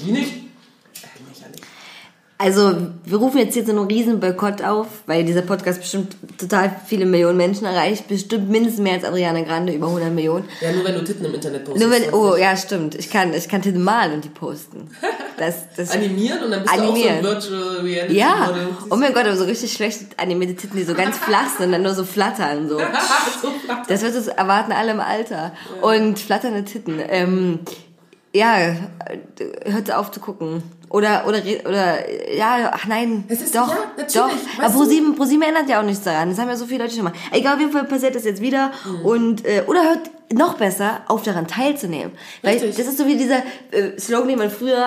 [0.01, 0.44] die nicht.
[2.37, 2.75] Also,
[3.05, 7.07] wir rufen jetzt hier so einen riesen Boykott auf, weil dieser Podcast bestimmt total viele
[7.07, 8.09] Millionen Menschen erreicht.
[8.09, 10.45] Bestimmt mindestens mehr als Adriana Grande, über 100 Millionen.
[10.61, 11.87] Ja, nur wenn du Titten im Internet postest.
[11.87, 12.97] Nur wenn, oh, ja, stimmt.
[12.97, 14.91] Ich kann, ich kann Titten malen und die posten.
[15.37, 17.21] Das, das, Animieren und dann bist Animieren.
[17.21, 18.47] du auch so ein Virtual Reality ja.
[18.47, 18.69] Model.
[18.89, 21.73] Oh mein Gott, aber so richtig schlechte animierte Titten, die so ganz flach sind und
[21.73, 22.79] dann nur so flattern, so.
[23.43, 23.85] so flach.
[23.89, 25.53] Das wird es erwarten alle im Alter.
[25.83, 27.01] Und flatternde Titten.
[27.09, 27.59] Ähm,
[28.33, 28.77] ja,
[29.65, 30.63] hört auf zu gucken.
[30.95, 34.63] Oder, oder, oder, ja, ach nein, Es ist- doch, ja, natürlich, doch.
[34.65, 34.73] Aber?
[34.73, 36.31] ProSieben, ProSieben ändert ja auch nichts daran.
[36.31, 37.13] Das haben ja so viele Leute schon mal.
[37.33, 38.71] Egal, auf jeden Fall passiert das jetzt wieder.
[38.85, 39.05] Mhm.
[39.05, 39.99] Und, äh, oder hört
[40.33, 42.13] noch besser auf daran teilzunehmen.
[42.43, 42.77] Weil Richtig.
[42.77, 43.39] das ist so wie dieser
[43.73, 44.87] äh, Slogan, den man früher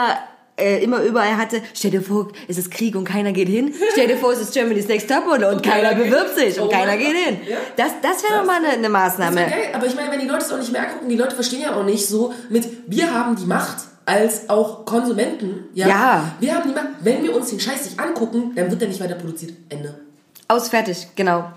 [0.55, 1.61] äh, immer überall hatte.
[1.73, 3.73] Stell dir vor, es ist Krieg und keiner geht hin.
[3.91, 6.71] Stell dir vor, es ist Germany's Next Topmodel und, keiner keiner bewirbt sich und Oh
[6.71, 7.37] keiner mein geht hin.
[7.49, 7.57] Ja.
[7.75, 9.45] Das, das wäre doch mal eine, eine Maßnahme.
[9.73, 11.75] aber ich meine, wenn die Leute es auch nicht mehr angucken, die Leute verstehen ja
[11.75, 15.65] auch nicht so mit, wir haben die Macht als auch Konsumenten.
[15.73, 15.87] Ja.
[15.87, 16.31] Ja.
[16.39, 19.01] Wir haben die Macht, wenn wir uns den Scheiß nicht angucken, dann wird der nicht
[19.01, 19.53] weiter produziert.
[19.69, 19.99] Ende.
[20.47, 21.51] Aus, fertig, genau.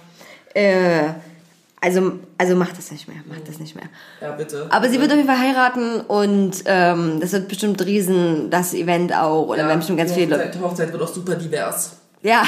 [0.53, 1.11] Äh,
[1.81, 3.87] also, also macht das nicht mehr, macht das nicht mehr.
[4.21, 4.67] Ja, bitte.
[4.69, 9.15] Aber sie wird auf jeden Fall heiraten und ähm, das wird bestimmt riesen, das Event
[9.15, 9.47] auch.
[9.47, 11.93] Oder ja, werden bestimmt ganz viele Hochzeit, die Hochzeit wird auch super divers.
[12.23, 12.43] Ja.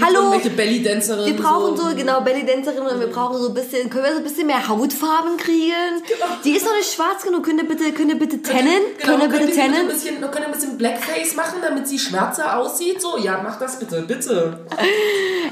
[0.00, 0.32] Hallo.
[0.32, 1.88] Wir brauchen so.
[1.90, 4.66] so, genau, Belly-Dancerin und wir brauchen so ein bisschen, können wir so ein bisschen mehr
[4.66, 6.02] Hautfarben kriegen?
[6.44, 8.68] Die ist noch nicht schwarz genug, könnt ihr bitte, könnt ihr bitte tennen?
[8.98, 9.88] Genau, Könnt ihr bitte bitte ein tennen?
[9.88, 13.00] bisschen, können ihr ein bisschen Blackface machen, damit sie schwärzer aussieht?
[13.02, 14.60] So, ja, mach das bitte, bitte.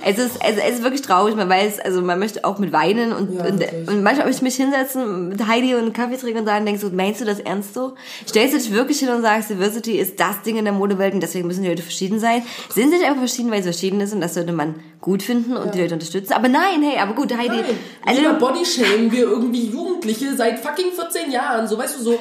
[0.05, 3.13] Es ist, es, es ist wirklich traurig, man weiß, also man möchte auch mit weinen
[3.13, 6.41] und, Ja, und, und manchmal möchte ich mich hinsetzen mit Heidi und einen Kaffee trinken
[6.41, 7.95] und sagen, denkst du, meinst du das ernst so?
[8.29, 11.21] Stellst du dich wirklich hin und sagst, Diversity ist das Ding in der Modewelt und
[11.23, 12.43] deswegen müssen die Leute verschieden sein?
[12.75, 15.57] Sind sie nicht einfach verschieden, weil es verschieden ist und das sollte man gut finden
[15.57, 16.33] und die Leute unterstützen?
[16.33, 20.93] Aber nein, hey, aber gut, Heidi, Nein, also lieber bodyshamen wir irgendwie Jugendliche seit fucking
[20.93, 21.67] 14 Jahren.
[21.67, 22.19] So, weißt du, so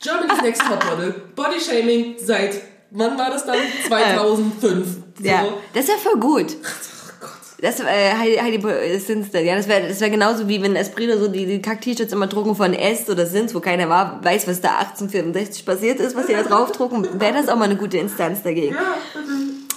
[0.00, 1.14] Germany's Next Topmodel.
[1.34, 2.60] Bodyshaming seit,
[2.90, 3.56] wann war das dann?
[3.86, 4.86] 2005.
[5.18, 5.24] So.
[5.24, 6.46] ja, das wäre voll gut.
[7.20, 7.36] Gott.
[7.60, 7.84] Das äh,
[8.16, 11.60] Heidi, Heidi Sinster, ja, das wäre das wär genauso wie wenn Esprit so die, die
[11.60, 15.98] Kack-T-Shirts immer drucken von S oder Sins, wo keiner war, weiß, was da 1864 passiert
[15.98, 18.76] ist, was die da draufdrucken, wäre das auch mal eine gute Instanz dagegen.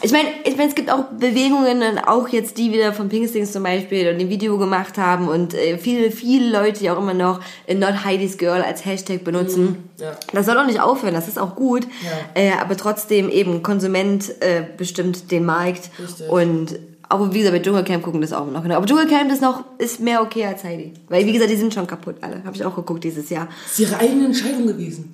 [0.03, 3.63] Ich meine, ich mein, es gibt auch Bewegungen, auch jetzt die wieder von Pinkstings zum
[3.63, 7.39] Beispiel und ein Video gemacht haben und äh, viele, viele Leute, die auch immer noch
[7.67, 9.89] äh, Not Heidi's Girl als Hashtag benutzen.
[9.99, 10.17] ja.
[10.33, 11.83] Das soll auch nicht aufhören, das ist auch gut.
[11.83, 12.41] Ja.
[12.41, 15.91] Äh, aber trotzdem eben, Konsument äh, bestimmt den Markt.
[15.99, 16.29] Richtig.
[16.29, 16.79] Und
[17.11, 18.77] auch wie gesagt, bei Dschungelcamp gucken das auch noch genau.
[18.77, 20.93] Aber Dschungelcamp ist noch, ist mehr okay als Heidi.
[21.09, 22.43] Weil wie gesagt, die sind schon kaputt alle.
[22.43, 23.47] Habe ich auch geguckt dieses Jahr.
[23.69, 25.13] ist ihre eigene Entscheidung gewesen.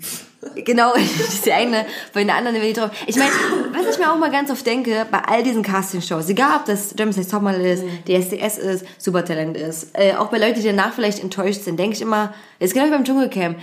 [0.55, 2.91] Genau, das ist die eine, bei den anderen will ich drauf.
[3.07, 3.31] Ich meine,
[3.73, 6.93] was ich mir auch mal ganz oft denke, bei all diesen Castingshows, egal ob das
[6.95, 11.21] Germany's Next Topmodel ist, DSDS ist, Supertalent ist, äh, auch bei Leuten, die danach vielleicht
[11.21, 13.57] enttäuscht sind, denke ich immer, jetzt genau wie beim Dschungelcamp,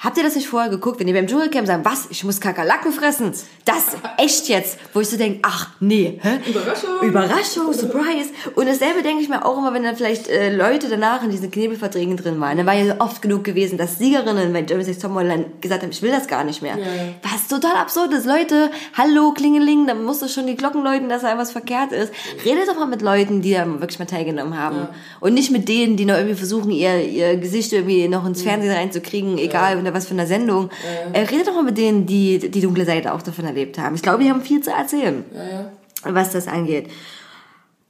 [0.00, 2.92] Habt ihr das nicht vorher geguckt, wenn die beim Dschungelcamp sagen, was, ich muss Kakerlaken
[2.92, 3.32] fressen?
[3.64, 4.78] Das, echt jetzt?
[4.94, 6.38] Wo ich so denke, ach nee, hä?
[6.48, 7.00] Überraschung.
[7.02, 8.30] Überraschung, Surprise.
[8.54, 11.50] Und dasselbe denke ich mir auch immer, wenn dann vielleicht äh, Leute danach in diesen
[11.50, 12.56] Knebelverträgen drin waren.
[12.56, 16.00] Dann war ja oft genug gewesen, dass Siegerinnen bei Germany's Next Topmodel gesagt haben, ich
[16.00, 16.78] will das gar nicht mehr.
[17.24, 18.24] Was total absurd ist.
[18.24, 22.12] Leute, hallo, Klingeling, dann musst du schon die Glocken läuten, dass da was verkehrt ist.
[22.44, 24.86] Redet doch mal mit Leuten, die da wirklich mal teilgenommen haben.
[25.18, 28.72] Und nicht mit denen, die noch irgendwie versuchen, ihr, ihr Gesicht irgendwie noch ins Fernsehen
[28.72, 30.70] reinzukriegen, egal unter was für einer Sendung.
[31.12, 33.94] Äh, redet doch mal mit denen, die die dunkle Seite auch davon erlebt haben.
[33.94, 36.14] Ich glaube, die haben viel zu erzählen Ja, ja.
[36.14, 36.88] was das angeht.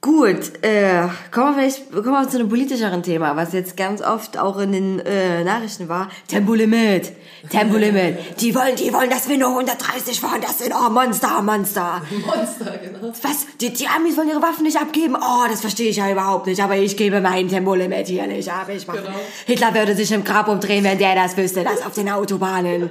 [0.01, 4.37] Gut, äh, kommen wir vielleicht kommen wir zu einem politischeren Thema, was jetzt ganz oft
[4.37, 6.09] auch in den äh, Nachrichten war.
[6.29, 7.11] Tempolimit,
[7.49, 8.17] Tempolimit.
[8.39, 10.39] Die wollen, die wollen, dass wir nur 130 fahren.
[10.41, 12.01] Das sind oh Monster, Monster.
[12.25, 13.13] Monster, genau.
[13.21, 13.45] Was?
[13.59, 15.17] Die, die Amis wollen ihre Waffen nicht abgeben?
[15.17, 16.63] Oh, das verstehe ich ja überhaupt nicht.
[16.63, 18.69] Aber ich gebe mein Tempolimit hier nicht ab.
[18.69, 18.99] Ich mache.
[18.99, 19.19] Genau.
[19.47, 22.89] Hitler würde sich im Grab umdrehen, wenn der das wüsste, dass auf den Autobahnen,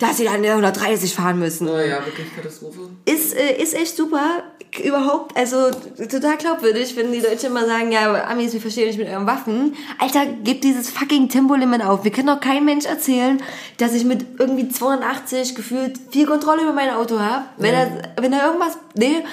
[0.00, 2.80] dass sie dann 130 fahren müssen Oh ja, wirklich Katastrophe.
[3.04, 4.42] ist, äh, ist echt super.
[4.84, 5.70] Überhaupt, also
[6.10, 9.76] total glaubwürdig, wenn die Leute immer sagen, ja, Amis, wir verstehen nicht mit euren Waffen.
[9.98, 12.04] Alter, gebt dieses fucking Tempolimit auf.
[12.04, 13.42] Wir können doch kein Mensch erzählen,
[13.76, 17.44] dass ich mit irgendwie 280 gefühlt viel Kontrolle über mein Auto habe.
[17.56, 19.24] Wenn, er, wenn er irgendwas, nee,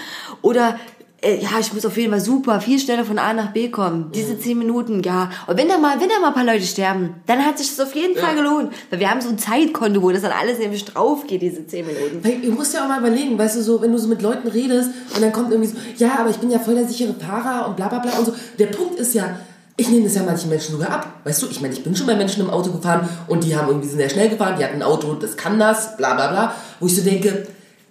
[0.42, 0.80] oder
[1.26, 4.12] äh, ja, ich muss auf jeden Fall super viel schneller von A nach B kommen.
[4.14, 5.32] Diese 10 Minuten, ja.
[5.48, 7.86] Und wenn da mal, wenn da mal ein paar Leute sterben, dann hat sich das
[7.86, 8.72] auf jeden Fall gelohnt.
[8.92, 11.86] Weil wir haben so ein Zeitkonto, wo das dann alles nämlich drauf geht, diese 10
[11.86, 12.24] Minuten.
[12.24, 14.48] Weil du musst ja auch mal überlegen, weißt du, so, wenn du so mit Leuten
[14.48, 17.68] redest und dann kommt irgendwie so, ja, aber ich bin ja voll der sichere Fahrer
[17.68, 18.34] und bla bla bla und so.
[18.60, 19.40] Der Punkt ist ja,
[19.78, 21.22] ich nehme das ja manchen Menschen sogar ab.
[21.24, 23.68] Weißt du, ich meine, ich bin schon bei Menschen im Auto gefahren und die haben
[23.68, 26.56] irgendwie sind sehr schnell gefahren, die hatten ein Auto, das kann das, bla bla bla.
[26.80, 27.48] Wo ich so denke,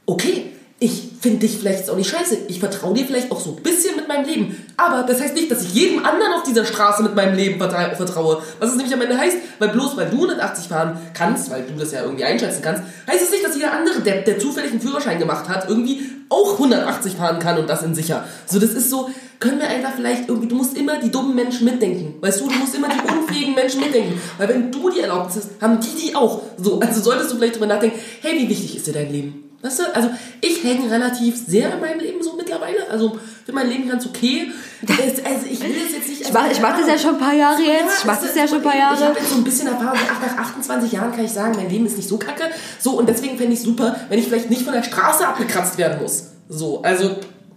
[0.06, 0.53] okay,
[0.84, 2.36] ich finde dich vielleicht auch nicht scheiße.
[2.48, 4.66] Ich vertraue dir vielleicht auch so ein bisschen mit meinem Leben.
[4.76, 8.42] Aber das heißt nicht, dass ich jedem anderen auf dieser Straße mit meinem Leben vertraue.
[8.60, 11.72] Was es nämlich am Ende heißt, weil bloß weil du 180 fahren kannst, weil du
[11.80, 14.80] das ja irgendwie einschätzen kannst, heißt es nicht, dass jeder andere, der, der zufällig einen
[14.82, 18.24] Führerschein gemacht hat, irgendwie auch 180 fahren kann und das in sicher.
[18.44, 19.08] So, das ist so,
[19.40, 22.20] können wir einfach vielleicht irgendwie, du musst immer die dummen Menschen mitdenken.
[22.20, 24.20] Weißt du, du musst immer die unfähigen Menschen mitdenken.
[24.36, 26.42] Weil wenn du die Erlaubnis hast, haben die die auch.
[26.58, 29.43] So, also solltest du vielleicht drüber nachdenken, hey, wie wichtig ist dir dein Leben?
[29.64, 30.10] Weißt du, also
[30.42, 32.86] ich hänge relativ sehr in meinem Leben so mittlerweile.
[32.90, 34.52] Also für mein Leben ganz okay.
[34.86, 36.20] Also ich will das jetzt nicht.
[36.20, 38.00] Ich mache mach das ja schon ein paar Jahre jetzt.
[38.00, 38.94] Ich mache das ja schon ein paar Jahre.
[38.94, 39.98] Ich habe jetzt so ein bisschen Erfahrung.
[40.20, 42.44] Nach 28 Jahren kann ich sagen, mein Leben ist nicht so kacke.
[42.78, 46.02] So und deswegen fände ich super, wenn ich vielleicht nicht von der Straße abgekratzt werden
[46.02, 46.24] muss.
[46.50, 47.16] So, also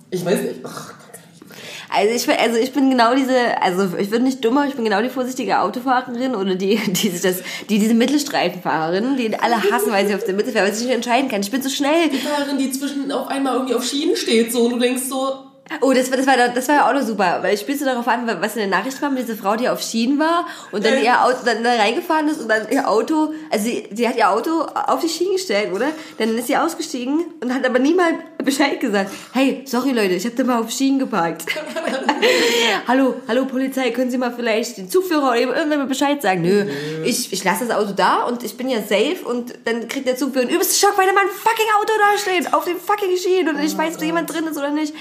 [0.09, 0.61] ich weiß nicht.
[0.63, 0.93] Ach,
[1.89, 5.01] also ich, also ich bin genau diese, also ich bin nicht dummer, ich bin genau
[5.01, 7.37] die vorsichtige Autofahrerin oder die, die, sich das,
[7.69, 10.87] die diese Mittelstreifenfahrerin, die alle hassen, weil sie auf der Mitte fährt, weil sie sich
[10.87, 11.41] nicht entscheiden kann.
[11.41, 12.09] Ich bin so schnell.
[12.09, 15.47] Die Fahrerin, die zwischen auf einmal irgendwie auf Schienen steht, so und du denkst so,
[15.81, 17.85] Oh, das war, das war, das war ja auch noch super, weil ich spielst du
[17.85, 21.03] darauf an, was in der Nachricht kam, diese Frau, die auf Schienen war und dann
[21.03, 24.29] ihr Auto dann da reingefahren ist und dann ihr Auto, also sie, sie hat ihr
[24.29, 25.87] Auto auf die Schienen gestellt, oder?
[26.19, 29.11] Dann ist sie ausgestiegen und hat aber niemand Bescheid gesagt.
[29.33, 31.45] Hey, sorry Leute, ich habe da mal auf Schienen geparkt.
[32.87, 36.41] hallo, hallo Polizei, können Sie mal vielleicht den Zugführer oder irgendjemand Bescheid sagen?
[36.41, 36.65] Nö,
[37.03, 40.15] ich, ich lasse das Auto da und ich bin ja safe und dann kriegt der
[40.17, 43.55] Zugführer einen übelsten Schock, weil da mein fucking Auto da steht, auf dem fucking Schienen
[43.55, 44.93] und ich weiß, ob da jemand drin ist oder nicht.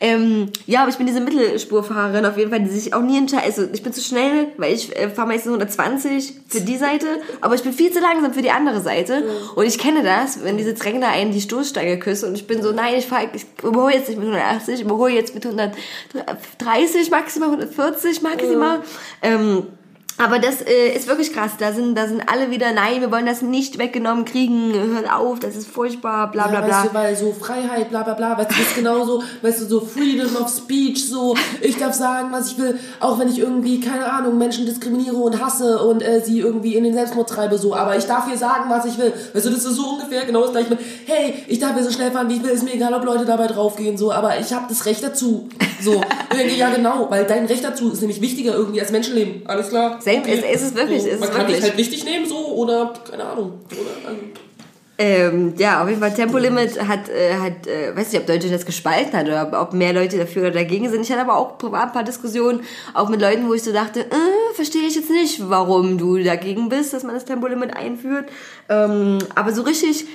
[0.00, 3.46] Ähm, ja, aber ich bin diese Mittelspurfahrerin auf jeden Fall, die sich auch nie entscheidet.
[3.46, 7.06] Also ich bin zu schnell, weil ich äh, fahre meistens 120 für die Seite,
[7.40, 9.20] aber ich bin viel zu langsam für die andere Seite.
[9.20, 9.58] Mhm.
[9.58, 12.72] Und ich kenne das, wenn diese Drängler einen die Stoßsteige küssen und ich bin so,
[12.84, 17.50] nein, ich fahre, ich überhole jetzt nicht mit 180, ich überhole jetzt mit 130 maximal,
[17.50, 18.78] 140 maximal.
[18.78, 18.82] Mhm.
[19.22, 19.66] Ähm,
[20.16, 21.52] aber das äh, ist wirklich krass.
[21.58, 25.40] Da sind, da sind alle wieder, nein, wir wollen das nicht weggenommen kriegen, hört auf,
[25.40, 26.76] das ist furchtbar, bla bla ja, bla.
[26.76, 29.66] Weißt du, weil so Freiheit, bla bla bla, weißt du, das ist genauso, weißt du,
[29.66, 33.80] so Freedom of Speech, so, ich darf sagen, was ich will, auch wenn ich irgendwie,
[33.80, 37.74] keine Ahnung, Menschen diskriminiere und hasse und äh, sie irgendwie in den Selbstmord treibe, so,
[37.74, 39.12] aber ich darf hier sagen, was ich will.
[39.32, 41.90] Weißt du, das ist so ungefähr genau das gleiche mit, hey, ich darf hier so
[41.90, 44.52] schnell fahren, wie ich will, ist mir egal, ob Leute dabei draufgehen, so, aber ich
[44.52, 45.48] habe das Recht dazu.
[45.82, 46.00] So,
[46.56, 49.42] ja genau, weil dein Recht dazu ist nämlich wichtiger irgendwie als Menschenleben.
[49.46, 49.98] Alles klar?
[50.06, 50.42] Okay.
[50.50, 51.56] es, es ist wirklich, so, es Man ist kann wirklich.
[51.56, 54.20] dich halt wichtig nehmen, so, oder, keine Ahnung, oder, also,
[54.96, 58.64] ähm, ja, auf jeden Fall Tempolimit hat, äh, hat äh, weiß nicht, ob Deutschland das
[58.64, 61.00] gespalten hat oder ob mehr Leute dafür oder dagegen sind.
[61.02, 62.60] Ich hatte aber auch privat ein paar Diskussionen,
[62.92, 66.68] auch mit Leuten, wo ich so dachte, äh, verstehe ich jetzt nicht, warum du dagegen
[66.68, 68.28] bist, dass man das Tempolimit einführt.
[68.68, 70.06] Ähm, aber so richtig,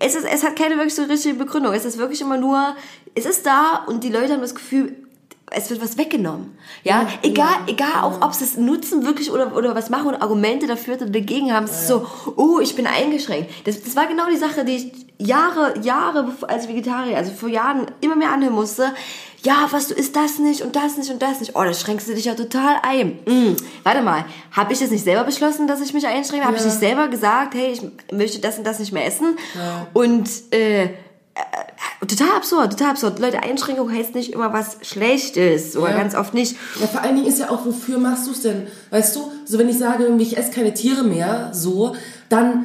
[0.00, 1.72] es, ist, es hat keine wirklich so richtige Begründung.
[1.72, 2.74] Es ist wirklich immer nur,
[3.14, 5.05] es ist da und die Leute haben das Gefühl,
[5.50, 6.56] es wird was weggenommen.
[6.82, 8.02] Ja, ja egal, ja, egal ja.
[8.02, 11.52] auch, ob sie es nutzen wirklich oder, oder was machen und Argumente dafür oder dagegen
[11.52, 11.64] haben.
[11.66, 13.50] Es ist so, oh, ich bin eingeschränkt.
[13.64, 17.86] Das, das war genau die Sache, die ich Jahre, Jahre als Vegetarier, also vor Jahren
[18.00, 18.92] immer mehr anhören musste.
[19.42, 21.54] Ja, was, du isst das nicht und das nicht und das nicht.
[21.54, 23.20] Oh, da schränkst du dich ja total ein.
[23.26, 26.44] Hm, warte mal, habe ich das nicht selber beschlossen, dass ich mich einschränke?
[26.44, 27.82] Habe ich nicht selber gesagt, hey, ich
[28.12, 29.38] möchte das und das nicht mehr essen?
[29.92, 30.88] Und, äh,
[31.36, 33.18] äh, total absurd, total absurd.
[33.18, 35.96] Leute, Einschränkung heißt nicht immer was Schlechtes oder ja.
[35.98, 36.56] ganz oft nicht.
[36.80, 38.66] Ja, vor allen Dingen ist ja auch, wofür machst du es denn?
[38.90, 41.94] Weißt du, so wenn ich sage, ich esse keine Tiere mehr, so,
[42.28, 42.64] dann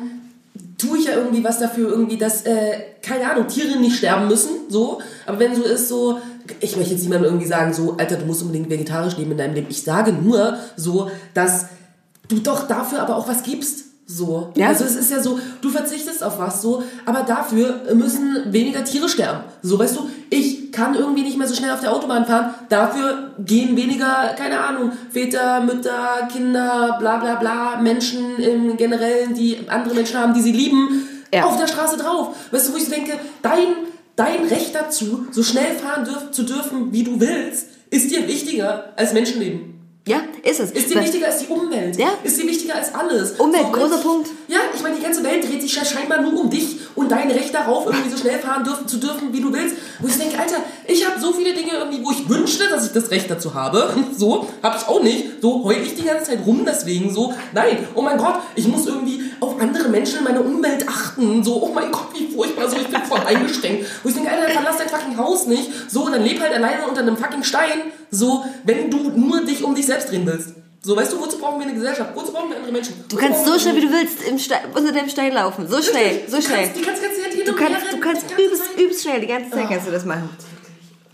[0.77, 4.51] tue ich ja irgendwie was dafür, irgendwie, dass, äh, keine Ahnung, Tiere nicht sterben müssen,
[4.69, 4.99] so.
[5.25, 6.19] Aber wenn so ist, so,
[6.59, 9.53] ich möchte jetzt niemandem irgendwie sagen, so, Alter, du musst unbedingt vegetarisch leben in deinem
[9.53, 9.67] Leben.
[9.69, 11.65] Ich sage nur so, dass
[12.27, 13.85] du doch dafür aber auch was gibst.
[14.15, 14.51] So.
[14.55, 14.67] Ja.
[14.67, 19.07] Also es ist ja so, du verzichtest auf was so, aber dafür müssen weniger Tiere
[19.07, 19.43] sterben.
[19.61, 23.31] So, weißt du, ich kann irgendwie nicht mehr so schnell auf der Autobahn fahren, dafür
[23.39, 29.95] gehen weniger, keine Ahnung, Väter, Mütter, Kinder, bla bla bla, Menschen im Generellen, die andere
[29.95, 31.45] Menschen haben, die sie lieben, ja.
[31.45, 32.35] auf der Straße drauf.
[32.51, 33.67] Weißt du, wo ich denke, dein,
[34.15, 38.93] dein Recht dazu, so schnell fahren dürf, zu dürfen, wie du willst, ist dir wichtiger
[38.95, 39.80] als Menschenleben.
[40.07, 40.71] Ja, ist es.
[40.71, 41.95] Ist dir wichtiger als die Umwelt?
[41.95, 42.07] Ja.
[42.23, 43.33] Ist dir wichtiger als alles?
[43.33, 44.29] Umwelt, so, großer ich, Punkt.
[44.47, 47.29] Ja, ich meine, die ganze Welt dreht sich ja scheinbar nur um dich und dein
[47.29, 49.75] Recht darauf, irgendwie so schnell fahren dürfen, zu dürfen, wie du willst.
[49.99, 50.55] Wo ich denke, Alter,
[50.87, 53.93] ich habe so viele Dinge irgendwie, wo ich wünschte, dass ich das Recht dazu habe.
[54.17, 55.41] So, habe ich auch nicht.
[55.41, 57.33] So heul ich die ganze Zeit rum deswegen so.
[57.53, 61.43] Nein, oh mein Gott, ich muss irgendwie auf andere Menschen in meiner Umwelt achten.
[61.43, 63.85] So, oh mein Gott, wie furchtbar, so, ich bin voll eingeschränkt.
[64.03, 65.69] Wo ich denke, Alter, dann verlass dein fucking Haus nicht.
[65.89, 67.91] So, dann leb halt alleine unter einem fucking Stein.
[68.11, 70.55] So, wenn du nur dich um dich selbst drehen willst.
[70.83, 72.09] So, weißt du, wozu brauchen wir eine Gesellschaft?
[72.15, 72.95] Wozu brauchen wir andere Menschen?
[73.07, 75.67] Du kannst so schnell, wie du willst, im Stein, unter dem Stein laufen.
[75.67, 76.69] So schnell, so schnell.
[76.73, 79.69] Du kannst, die kannst, du kannst, du kannst übelst, übelst schnell, die ganze Zeit oh.
[79.69, 80.29] kannst du das machen.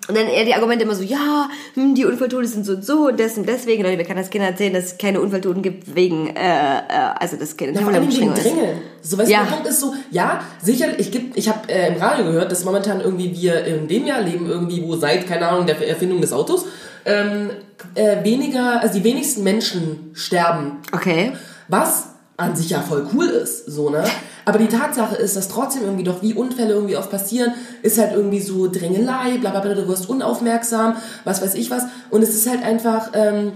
[0.08, 3.08] Und dann eher die Argumente immer so, ja, hm, die Unfalltote sind so und so
[3.08, 3.84] und das und deswegen.
[3.84, 6.82] Leute, wir können das Kindern erzählen, dass es keine Unfalltoten gibt wegen, äh, äh,
[7.20, 8.80] also das Kind Ja, vor allem wegen Drängeln.
[9.02, 9.40] So, weißt Ja.
[9.40, 12.64] du, der Punkt ist so, ja, sicher, ich, ich habe äh, im Radio gehört, dass
[12.64, 16.32] momentan irgendwie wir in dem Jahr leben, irgendwie, wo seit, keine Ahnung, der Erfindung des
[16.32, 16.66] Autos,
[17.08, 17.50] ähm,
[17.96, 21.34] äh, weniger, also die wenigsten Menschen sterben Okay.
[21.68, 24.04] was an sich ja voll cool ist, so, ne?
[24.46, 28.14] Aber die Tatsache ist, dass trotzdem irgendwie doch wie Unfälle irgendwie oft passieren, ist halt
[28.14, 30.96] irgendwie so Drängelei, bla bla bla, du wirst unaufmerksam,
[31.26, 31.84] was weiß ich was.
[32.12, 33.54] Und es ist halt einfach, ähm,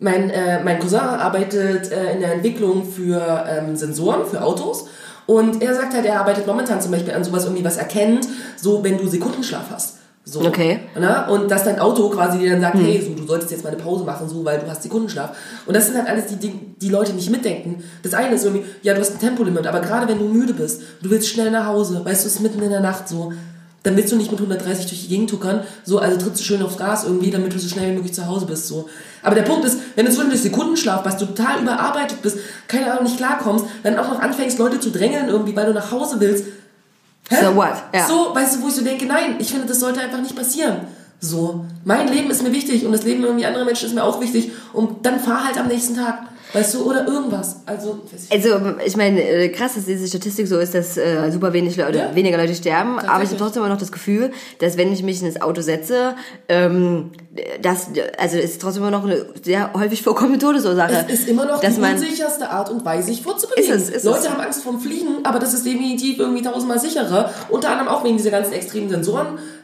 [0.00, 4.88] mein, äh, mein Cousin arbeitet äh, in der Entwicklung für ähm, Sensoren, für Autos.
[5.26, 8.84] Und er sagt halt, er arbeitet momentan zum Beispiel an sowas irgendwie, was erkennt, so
[8.84, 9.98] wenn du Sekundenschlaf hast.
[10.26, 10.80] So, Okay.
[10.98, 11.26] Ne?
[11.28, 13.82] Und dass dein Auto quasi dir dann sagt, hey, so, du solltest jetzt mal eine
[13.82, 15.36] Pause machen, so, weil du hast Sekundenschlaf.
[15.66, 17.84] Und das sind halt alles die Dinge, die Leute nicht mitdenken.
[18.02, 20.80] Das eine ist irgendwie, ja, du hast ein Tempolimit, aber gerade wenn du müde bist,
[21.02, 23.32] du willst schnell nach Hause, weißt du, es ist mitten in der Nacht so,
[23.82, 26.62] dann willst du nicht mit 130 durch die Gegend tuckern, so, also trittst du schön
[26.62, 28.88] aufs Gas irgendwie, damit du so schnell wie möglich zu Hause bist, so.
[29.22, 33.04] Aber der Punkt ist, wenn du zwischendurch Sekundenschlaf warst, du total überarbeitet bist, keine Ahnung,
[33.04, 36.46] nicht klarkommst, dann auch noch anfängst, Leute zu drängeln irgendwie, weil du nach Hause willst,
[37.30, 37.44] Hä?
[37.44, 37.74] So what?
[37.92, 38.06] Ja.
[38.06, 40.80] So, weißt du, wo ich so denke, nein, ich finde, das sollte einfach nicht passieren.
[41.20, 44.20] So, mein Leben ist mir wichtig und das Leben irgendwie anderer Menschen ist mir auch
[44.20, 47.56] wichtig und dann fahr halt am nächsten Tag, weißt du, oder irgendwas.
[47.66, 51.52] Also, ich- Also, ich meine, äh, krass, dass diese Statistik so ist, dass äh, super
[51.52, 52.14] wenig Leute, Ja.
[52.14, 52.98] weniger Leute sterben.
[52.98, 54.30] Aber ich habe trotzdem immer noch das Gefühl,
[54.60, 56.14] dass wenn ich mich in das Auto setze,
[56.48, 57.10] ähm,
[57.60, 57.88] das,
[58.18, 61.04] also es ist trotzdem immer noch eine sehr häufig vorkommende Todesursache.
[61.08, 63.74] es ist immer noch die man, unsicherste Art und Weise, sich vorzubewegen.
[63.74, 64.30] Ist es, ist Leute es.
[64.30, 67.30] haben Angst vorm Fliegen, aber das ist definitiv irgendwie tausendmal sicherer.
[67.50, 68.88] Unter anderem auch wegen dieser ganzen extremen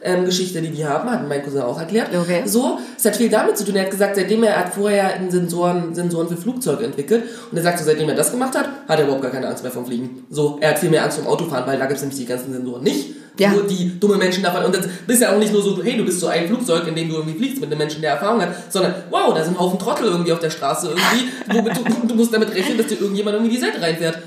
[0.01, 2.09] Sensoren-Geschichte, die die haben, hat mein Cousin auch erklärt.
[2.15, 2.43] Okay.
[2.45, 3.75] So, es hat viel damit zu tun.
[3.75, 7.63] Er hat gesagt, seitdem er hat vorher einen Sensoren, Sensoren für Flugzeuge entwickelt und er
[7.63, 9.85] sagt so, seitdem er das gemacht hat, hat er überhaupt gar keine Angst mehr vom
[9.85, 10.25] Fliegen.
[10.29, 12.53] So, er hat viel mehr Angst vom Autofahren, weil da gibt es nämlich die ganzen
[12.53, 13.15] Sensoren nicht.
[13.37, 13.51] Ja.
[13.51, 14.65] Nur die dumme Menschen davon.
[14.65, 16.95] Und das bist ja auch nicht nur so, hey, du bist so ein Flugzeug, in
[16.95, 19.79] dem du irgendwie fliegst mit einem Menschen, der Erfahrung hat, sondern wow, da sind Haufen
[19.79, 21.57] Trottel irgendwie auf der Straße irgendwie.
[21.57, 24.19] Womit du, du musst damit rechnen, dass dir irgendjemand irgendwie die Seite reinfährt.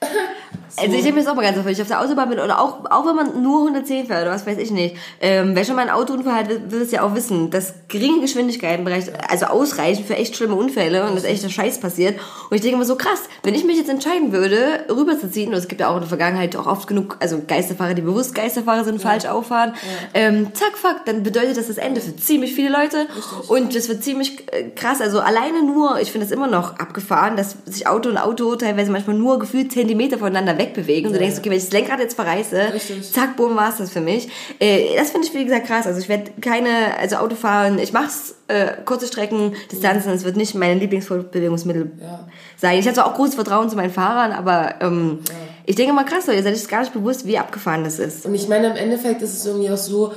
[0.76, 2.38] Also ich denke mir das auch mal ganz oft, wenn ich auf der Autobahn bin
[2.38, 4.96] oder auch, auch wenn man nur 110 fährt oder was weiß ich nicht.
[5.20, 8.84] Ähm, wer schon mal einen Autounfall hat, will es ja auch wissen, dass geringe Geschwindigkeiten
[8.84, 12.18] bereits, also ausreichen für echt schlimme Unfälle und dass echter Scheiß passiert.
[12.50, 15.68] Und ich denke immer so krass, wenn ich mich jetzt entscheiden würde, rüberzuziehen, und es
[15.68, 19.00] gibt ja auch in der Vergangenheit auch oft genug, also Geisterfahrer, die bewusst Geisterfahrer sind,
[19.00, 19.74] falsch auffahren,
[20.14, 23.06] ähm, zack, fuck, dann bedeutet das das Ende für ziemlich viele Leute.
[23.48, 25.00] Und das wird ziemlich äh, krass.
[25.00, 28.90] Also alleine nur, ich finde es immer noch abgefahren, dass sich Auto und Auto teilweise
[28.90, 31.06] manchmal nur gefühlt Zentimeter voneinander wegbewegen.
[31.06, 33.12] Und du denkst, okay, wenn ich das Lenkrad jetzt verreiße, Richtig.
[33.12, 34.28] zack, boom, war's das für mich.
[34.58, 35.86] Äh, das finde ich, wie gesagt, krass.
[35.86, 40.36] Also ich werde keine, also Auto fahren, ich mach's äh, kurze Strecken, Distanzen, es wird
[40.36, 42.28] nicht mein Lieblingsbewegungsmittel Ja.
[42.56, 42.78] sein.
[42.78, 45.20] Ich habe zwar auch großes Vertrauen zu meinen Fahrern, aber ähm,
[45.66, 48.26] ich denke mal krass, ihr seid euch gar nicht bewusst, wie abgefahren das ist.
[48.26, 50.12] Und ich meine, im Endeffekt ist es irgendwie auch so,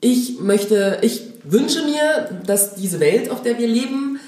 [0.00, 4.20] ich möchte, ich wünsche mir, dass diese Welt, auf der wir leben,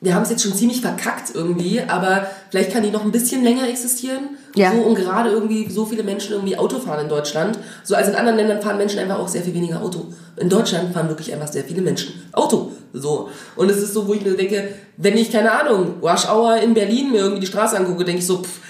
[0.00, 3.44] wir haben es jetzt schon ziemlich verkackt irgendwie, aber vielleicht kann die noch ein bisschen
[3.44, 4.36] länger existieren.
[4.54, 4.72] Ja.
[4.72, 7.58] So, und gerade irgendwie so viele Menschen irgendwie Auto fahren in Deutschland.
[7.84, 10.06] So, also in anderen Ländern fahren Menschen einfach auch sehr viel weniger Auto.
[10.36, 12.72] In Deutschland fahren wirklich einfach sehr viele Menschen Auto.
[12.92, 13.28] So.
[13.56, 16.74] Und es ist so, wo ich mir denke, wenn ich, keine Ahnung, Rush Hour in
[16.74, 18.60] Berlin mir irgendwie die Straße angucke, denke ich so, pff,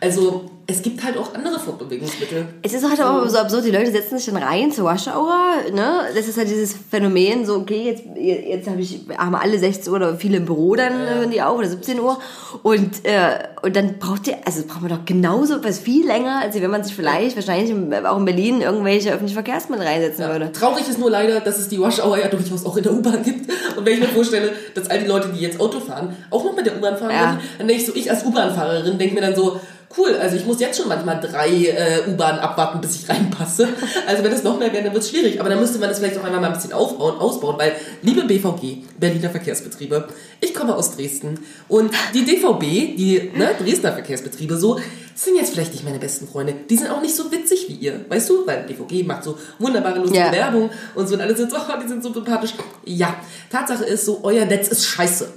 [0.00, 2.44] also es gibt halt auch andere Fortbewegungsmittel.
[2.62, 5.72] Es ist halt auch so absurd, die Leute setzen sich dann rein zur Rush Hour,
[5.72, 6.00] ne?
[6.14, 9.96] Das ist halt dieses Phänomen, so, okay, jetzt, jetzt habe ich, haben alle 16 Uhr
[9.96, 12.18] oder viele im Büro dann, hören die auf, oder 17 Uhr.
[12.62, 16.60] Und, äh, und dann braucht ihr, also braucht man doch genauso was viel länger, als
[16.60, 20.52] wenn man sich vielleicht, wahrscheinlich auch in Berlin, irgendwelche öffentlichen Verkehrsmittel reinsetzen würde.
[20.52, 23.22] Traurig ist nur leider, dass es die Rush Hour ja durchaus auch in der U-Bahn
[23.22, 23.50] gibt.
[23.74, 26.54] Und wenn ich mir vorstelle, dass all die Leute, die jetzt Auto fahren, auch noch
[26.54, 27.40] mit der U-Bahn fahren Ja.
[27.56, 29.58] dann denke ich so, ich als U-Bahn-Fahrerin denke mir dann so,
[29.96, 33.68] cool, also ich muss jetzt schon manchmal drei äh, U-Bahnen abwarten, bis ich reinpasse.
[34.06, 35.40] Also wenn es noch mehr wäre, dann wird es schwierig.
[35.40, 37.72] Aber dann müsste man das vielleicht auch einmal mal ein bisschen aufbauen, ausbauen, weil,
[38.02, 40.08] liebe BVG, Berliner Verkehrsbetriebe,
[40.40, 44.78] ich komme aus Dresden und die DVB, die ne, Dresdner Verkehrsbetriebe, so,
[45.14, 46.54] sind jetzt vielleicht nicht meine besten Freunde.
[46.70, 48.46] Die sind auch nicht so witzig wie ihr, weißt du?
[48.46, 50.32] Weil BVG macht so wunderbare, lustige Ja.
[50.32, 52.52] Werbung und so und alle sind so, oh, die sind so sympathisch.
[52.84, 53.16] Ja,
[53.50, 55.28] Tatsache ist so, euer Netz ist scheiße.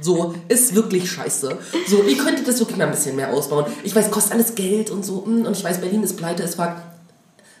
[0.00, 1.58] So, ist wirklich scheiße.
[1.86, 3.66] So, ihr könntet das wirklich mal ein bisschen mehr ausbauen.
[3.84, 6.56] Ich weiß, kostet alles Geld und so, mm, und ich weiß, Berlin ist pleite, ist
[6.56, 6.74] fuck.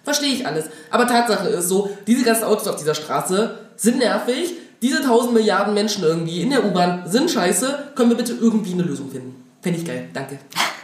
[0.04, 0.64] Verstehe ich alles.
[0.90, 4.54] Aber Tatsache ist so, diese ganzen Autos auf dieser Straße sind nervig.
[4.80, 7.92] Diese tausend Milliarden Menschen irgendwie in der U-Bahn sind scheiße.
[7.94, 9.44] Können wir bitte irgendwie eine Lösung finden?
[9.60, 10.08] Fände ich geil.
[10.12, 10.38] Danke.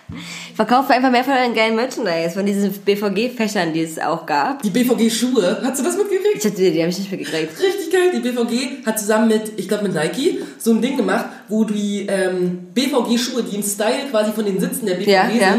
[0.55, 4.63] Verkauft einfach mehr von den geilen Merchandise, von diesen BVG-Fächern, die es auch gab.
[4.63, 6.37] Die BVG-Schuhe, hast du das mitgekriegt?
[6.37, 7.61] Ich hatte die, die habe ich nicht mitgekriegt.
[7.61, 8.11] Richtig geil.
[8.15, 12.07] Die BVG hat zusammen mit, ich glaube mit Nike, so ein Ding gemacht, wo die
[12.09, 15.59] ähm, BVG-Schuhe, die im Style quasi von den Sitzen der BVG Ja, sind, ja.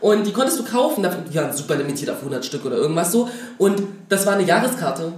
[0.00, 3.28] und die konntest du kaufen, die waren super limitiert auf 100 Stück oder irgendwas so.
[3.58, 5.12] Und das war eine Jahreskarte.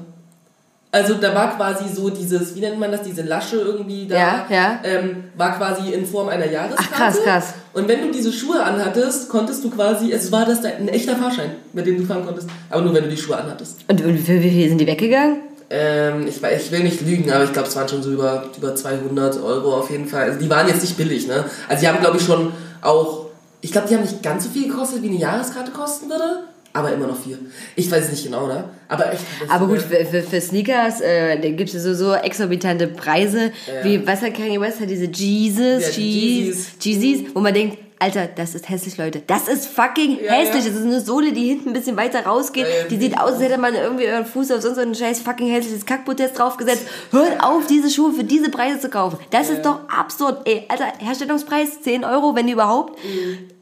[0.93, 4.47] Also da war quasi so dieses, wie nennt man das, diese Lasche irgendwie da, Ja,
[4.51, 4.81] ja.
[4.83, 6.91] Ähm, war quasi in Form einer Jahreskarte.
[6.93, 7.55] Ach, krass, krass.
[7.73, 11.53] Und wenn du diese Schuhe anhattest, konntest du quasi, es war das ein echter Fahrschein,
[11.73, 12.49] mit dem du fahren konntest.
[12.71, 13.77] Aber nur wenn du die Schuhe anhattest.
[13.87, 15.37] Und, und für wie viel sind die weggegangen?
[15.73, 18.75] Ähm, ich, ich will nicht lügen, aber ich glaube, es waren schon so über, über
[18.75, 20.23] 200 Euro auf jeden Fall.
[20.25, 21.45] Also die waren jetzt nicht billig, ne?
[21.69, 23.27] Also die haben, glaube ich, schon auch,
[23.61, 26.93] ich glaube, die haben nicht ganz so viel gekostet, wie eine Jahreskarte kosten würde, aber
[26.93, 27.39] immer noch viel.
[27.77, 28.65] Ich weiß es nicht genau, ne?
[28.89, 29.23] Aber echt.
[29.49, 33.53] Aber gut, für, für, für Sneakers, äh, gibt es so, so exorbitante Preise,
[33.83, 38.29] wie, was hat Kanye West, hat diese Jesus, Ja, Jeez, Jeezys, wo man denkt, Alter,
[38.35, 39.21] das ist hässlich, Leute.
[39.27, 40.65] Das ist fucking Ja, hässlich.
[40.65, 40.71] ja.
[40.71, 42.67] Das ist eine Sohle, die hinten ein bisschen weiter rausgeht.
[42.67, 44.95] Ja, ja, die sieht aus, als hätte man irgendwie euren Fuß auf sonst so ein
[44.95, 46.85] scheiß fucking hässliches Kackprotest draufgesetzt.
[47.11, 49.19] Hört auf, diese Schuhe für diese Preise zu kaufen.
[49.33, 50.49] Das ist doch absurd.
[50.49, 52.99] Ey, Alter, Herstellungspreis 10 Euro, wenn überhaupt.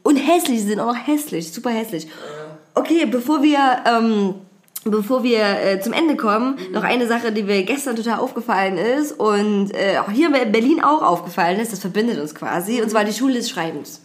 [0.03, 2.07] Und hässlich, sie sind auch noch hässlich, super hässlich.
[2.79, 3.59] Okay, bevor wir...
[3.85, 4.35] Ähm,
[4.85, 9.11] Bevor wir äh, zum Ende kommen, noch eine Sache, die mir gestern total aufgefallen ist
[9.11, 13.03] und äh, auch hier in Berlin auch aufgefallen ist, das verbindet uns quasi, und zwar
[13.03, 14.01] die Schule des Schreibens.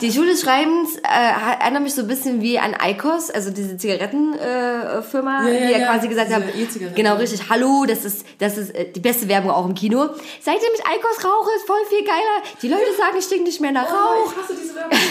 [0.00, 3.76] Die Schule des Schreibens äh, erinnert mich so ein bisschen wie an ICOS, also diese
[3.76, 6.94] Zigarettenfirma, äh, Ja, ja, die ja, ja, quasi gesagt haben, E-Zigaretten.
[6.96, 10.08] genau richtig, hallo, das ist, das ist äh, die beste Werbung auch im Kino.
[10.40, 12.42] Seitdem ich ICOS rauche, ist voll viel geiler.
[12.62, 14.26] Die Leute sagen, ich stink nicht mehr nach Rauch.
[14.26, 14.98] Oh, ich hasse diese Werbung.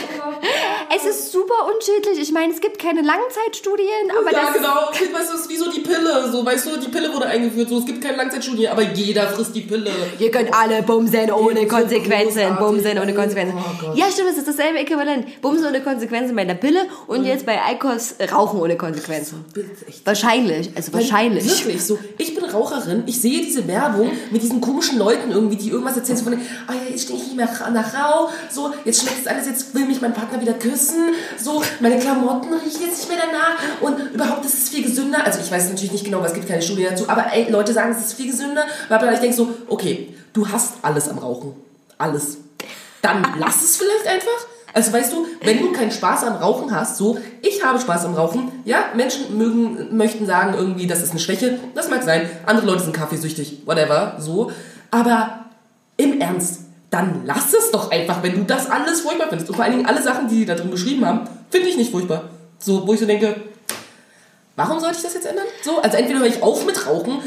[0.95, 2.19] Es ist super unschädlich.
[2.21, 4.89] Ich meine, es gibt keine Langzeitstudien, aber ja, das genau.
[5.17, 6.29] Weißt du, es ist wie so die Pille.
[6.31, 7.69] So, weißt du, die Pille wurde eingeführt.
[7.69, 9.89] So, es gibt keine Langzeitstudie, aber jeder frisst die Pille.
[10.19, 12.55] Ihr könnt alle bumsen ohne Konsequenzen.
[12.57, 13.57] Bumsen ohne Konsequenzen.
[13.57, 15.41] Oh ja, stimmt, es ist dasselbe Äquivalent.
[15.41, 19.45] Bumsen ohne Konsequenzen bei der Pille und jetzt bei Eikos Rauchen ohne Konsequenzen.
[20.05, 21.45] Wahrscheinlich, also wahrscheinlich.
[21.45, 21.99] Wirklich so.
[22.17, 26.17] Ich bin Raucherin, ich sehe diese Werbung mit diesen komischen Leuten irgendwie, die irgendwas erzählen,
[26.17, 29.27] so von, ah ja, jetzt stehe ich nicht mehr nach Rauch, so, jetzt schmeckt es
[29.27, 33.19] alles, jetzt will mich mein Partner wieder küssen, so, meine Klamotten riechen jetzt nicht mehr
[33.19, 35.25] danach und überhaupt ist es viel gesünder.
[35.25, 37.73] Also ich weiß natürlich nicht genau, weil es gibt keine Studie dazu, aber ey, Leute
[37.73, 41.53] sagen, es ist viel gesünder, weil ich denke so, okay, du hast alles am Rauchen.
[41.97, 42.37] Alles.
[43.03, 44.47] Dann lass es vielleicht einfach.
[44.73, 48.15] Also weißt du, wenn du keinen Spaß am Rauchen hast, so, ich habe Spaß am
[48.15, 52.65] Rauchen, ja, Menschen mögen, möchten sagen irgendwie, das ist eine Schwäche, das mag sein, andere
[52.65, 54.51] Leute sind kaffeesüchtig, whatever, so,
[54.89, 55.45] aber
[55.97, 59.49] im Ernst, dann lass es doch einfach, wenn du das alles furchtbar findest.
[59.49, 61.91] Und vor allen Dingen alle Sachen, die die da drin beschrieben haben, finde ich nicht
[61.91, 62.29] furchtbar.
[62.57, 63.35] So, wo ich so denke,
[64.55, 65.45] warum sollte ich das jetzt ändern?
[65.63, 67.19] So, also entweder höre ich auf mit Rauchen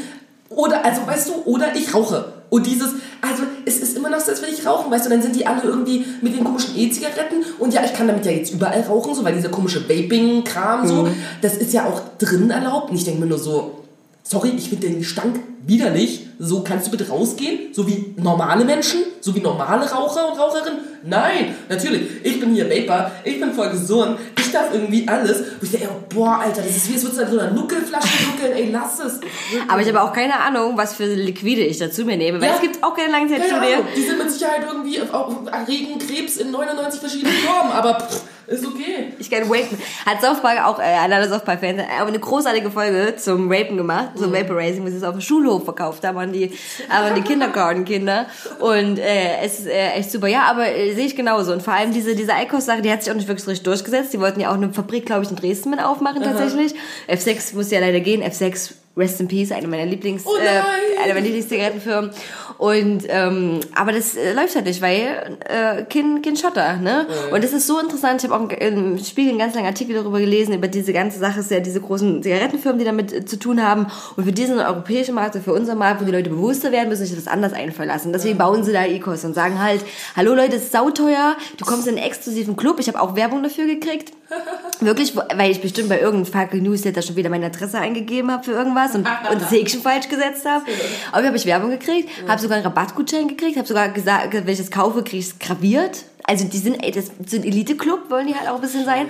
[0.49, 2.33] oder, also weißt du, oder ich rauche.
[2.49, 2.89] Und dieses,
[3.21, 5.45] also es ist immer noch so, als würde ich rauchen, weißt du, dann sind die
[5.45, 9.13] alle irgendwie mit den komischen E-Zigaretten und ja, ich kann damit ja jetzt überall rauchen,
[9.13, 11.09] so, weil dieser komische Vaping-Kram so,
[11.41, 12.89] das ist ja auch drin erlaubt.
[12.89, 13.83] Und ich denke mir nur so,
[14.23, 16.27] sorry, ich finde den Gestank widerlich.
[16.39, 17.73] So, kannst du bitte rausgehen?
[17.73, 19.01] So wie normale Menschen?
[19.21, 20.79] So wie normale Raucher und Raucherinnen?
[21.03, 22.01] Nein, natürlich.
[22.23, 24.17] Ich bin hier Vapor, ich bin voll gesund,
[24.47, 25.39] ich darf irgendwie alles.
[25.59, 28.07] Wo ich denke, boah, Alter, das ist wie, es würdest du an so einer Nuckelflasche
[28.31, 29.19] nuckeln, ey, lass es.
[29.67, 32.55] Aber ich habe auch keine Ahnung, was für Liquide ich dazu mir nehme, weil Ja.
[32.55, 33.73] es gibt auch keine Keine Langzeitstudie.
[33.73, 38.21] Ahnung, die sind mit Sicherheit irgendwie auch erregen Krebs in 99 verschiedenen Formen, aber pff,
[38.47, 39.13] ist okay.
[39.19, 39.77] Ich kann Rapen.
[40.05, 43.77] Hat South Park auch, äh, alle South Park Fans, aber eine großartige Folge zum Rapen
[43.77, 46.51] gemacht, zum Vaporizing, wo sie es auf dem Schulhof verkauft haben an die,
[46.89, 48.27] an die Kindergartenkinder.
[48.59, 50.27] Und äh, es ist äh, echt super.
[50.27, 51.51] Ja, aber äh, sehe ich genauso.
[51.51, 54.13] Und vor allem diese, diese Eikos-Sache, die hat sich auch nicht wirklich richtig durchgesetzt.
[54.13, 56.73] Die wollten ja auch eine Fabrik, glaube ich, in Dresden mit aufmachen tatsächlich.
[57.09, 58.23] F6 musste ja leider gehen.
[58.23, 62.11] F6 Rest in Peace, eine meiner Lieblings, Oh äh, eine meiner Lieblingszigarettenfirmen.
[62.57, 67.05] Und ähm, aber das äh, läuft halt nicht, weil äh, Kind, kind Schotter, ne?
[67.31, 68.23] Und das ist so interessant.
[68.23, 71.41] Ich habe auch im Spiegel einen ganz langen Artikel darüber gelesen über diese ganze Sache,
[71.41, 73.87] ist ja diese großen Zigarettenfirmen, die damit äh, zu tun haben.
[74.15, 77.05] Und für diesen europäischen Markt und für unseren Markt, wo die Leute bewusster werden, müssen
[77.05, 78.11] sich das anders einfallen lassen.
[78.11, 79.81] Deswegen bauen sie da Ecos und sagen halt,
[80.15, 82.79] hallo Leute, es ist sauteuer, du kommst in einen exklusiven Club.
[82.79, 84.13] Ich habe auch Werbung dafür gekriegt.
[84.79, 88.51] Wirklich, weil ich bestimmt bei irgendeinem Fucking Newsletter schon wieder meine Adresse eingegeben habe für
[88.51, 90.65] irgendwas und, und das Häkchen falsch gesetzt habe.
[91.11, 94.57] Aber habe ich Werbung gekriegt, habe sogar einen Rabattgutschein gekriegt, habe sogar gesagt, wenn ich
[94.57, 96.03] das kaufe, kriege ich es graviert.
[96.23, 99.07] Also die sind, ey, das sind Elite-Club, wollen die halt auch ein bisschen sein.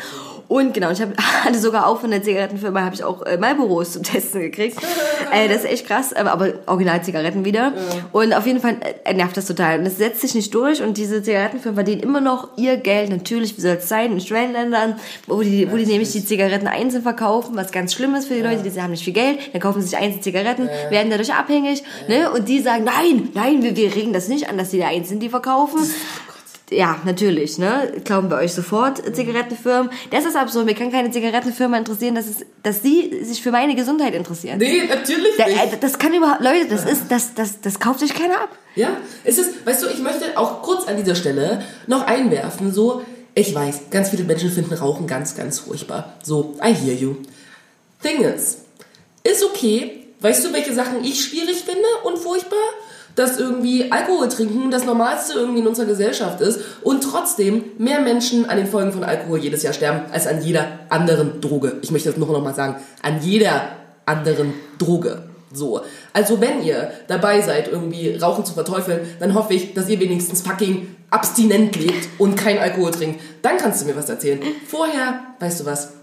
[0.48, 3.94] Und genau, ich hab, hatte sogar auch von der Zigarettenfirma habe ich auch äh, Marlboros
[3.94, 4.78] zum Testen gekriegt.
[5.34, 7.74] äh, das ist echt krass, aber, Original-Zigaretten wieder.
[8.12, 9.80] Und auf jeden Fall äh, nervt das total.
[9.80, 13.58] Und es setzt sich nicht durch und diese Zigarettenfirmen verdienen immer noch ihr Geld, natürlich,
[13.58, 14.96] wie soll es sein, in Schwellenländern,
[15.28, 18.42] wo die, wo die nämlich die Zigaretten einzeln verkaufen, was ganz schlimm ist für die
[18.42, 21.84] Leute, die haben nicht viel Geld, dann kaufen sie sich einzeln Zigaretten, werden dadurch abhängig,
[22.08, 22.32] ne?
[22.32, 25.20] Und die sagen, nein, nein, wir, wir regen das nicht an, dass die da einzeln
[25.20, 25.80] die verkaufen.
[26.70, 27.94] Ja, natürlich, ne?
[28.04, 29.90] Glauben wir euch sofort, Zigarettenfirmen.
[30.12, 30.66] Das ist absurd.
[30.66, 34.58] Mir kann keine Zigarettenfirma interessieren, dass, es, dass sie sich für meine Gesundheit interessieren.
[34.58, 35.74] Nee, natürlich nicht.
[35.74, 38.50] äh, das kann überhaupt, Leute, das ist, das, das, das kauft sich keiner ab.
[38.76, 43.02] Ja, es ist, weißt du, ich möchte auch kurz an dieser Stelle noch einwerfen, so,
[43.34, 46.16] ich weiß, ganz viele Menschen finden Rauchen ganz, ganz furchtbar.
[46.22, 47.16] So, I hear you.
[48.02, 48.58] Thing is,
[49.24, 52.58] ist okay, Weißt du, welche Sachen ich schwierig finde und furchtbar?
[53.18, 58.48] Dass irgendwie Alkohol trinken das Normalste irgendwie in unserer Gesellschaft ist und trotzdem mehr Menschen
[58.48, 61.78] an den Folgen von Alkohol jedes Jahr sterben als an jeder anderen Droge.
[61.82, 62.76] Ich möchte das noch mal sagen.
[63.02, 63.70] An jeder
[64.06, 65.24] anderen Droge.
[65.52, 65.82] So.
[66.14, 70.44] Also wenn ihr dabei seid, irgendwie Rauchen zu verteufeln, dann hoffe ich, dass ihr wenigstens
[70.44, 73.20] fucking abstinent lebt und kein Alkohol trinkt.
[73.42, 74.40] Dann kannst du mir was erzählen.
[74.68, 75.94] Vorher, weißt du was?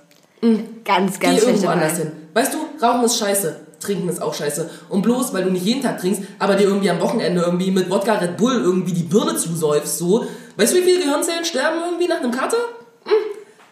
[0.84, 2.10] Ganz, ganz Geh irgendwo anders hin.
[2.34, 3.56] Weißt du, Rauchen ist scheiße.
[3.84, 4.70] Trinken ist auch scheiße.
[4.88, 7.90] Und bloß, weil du nicht jeden Tag trinkst, aber dir irgendwie am Wochenende irgendwie mit
[7.90, 10.26] Wodka Red Bull irgendwie die Birne zusäufst, so.
[10.56, 12.56] Weißt du, wie viele Gehirnzellen sterben irgendwie nach einem Kater?
[13.04, 13.12] Hm,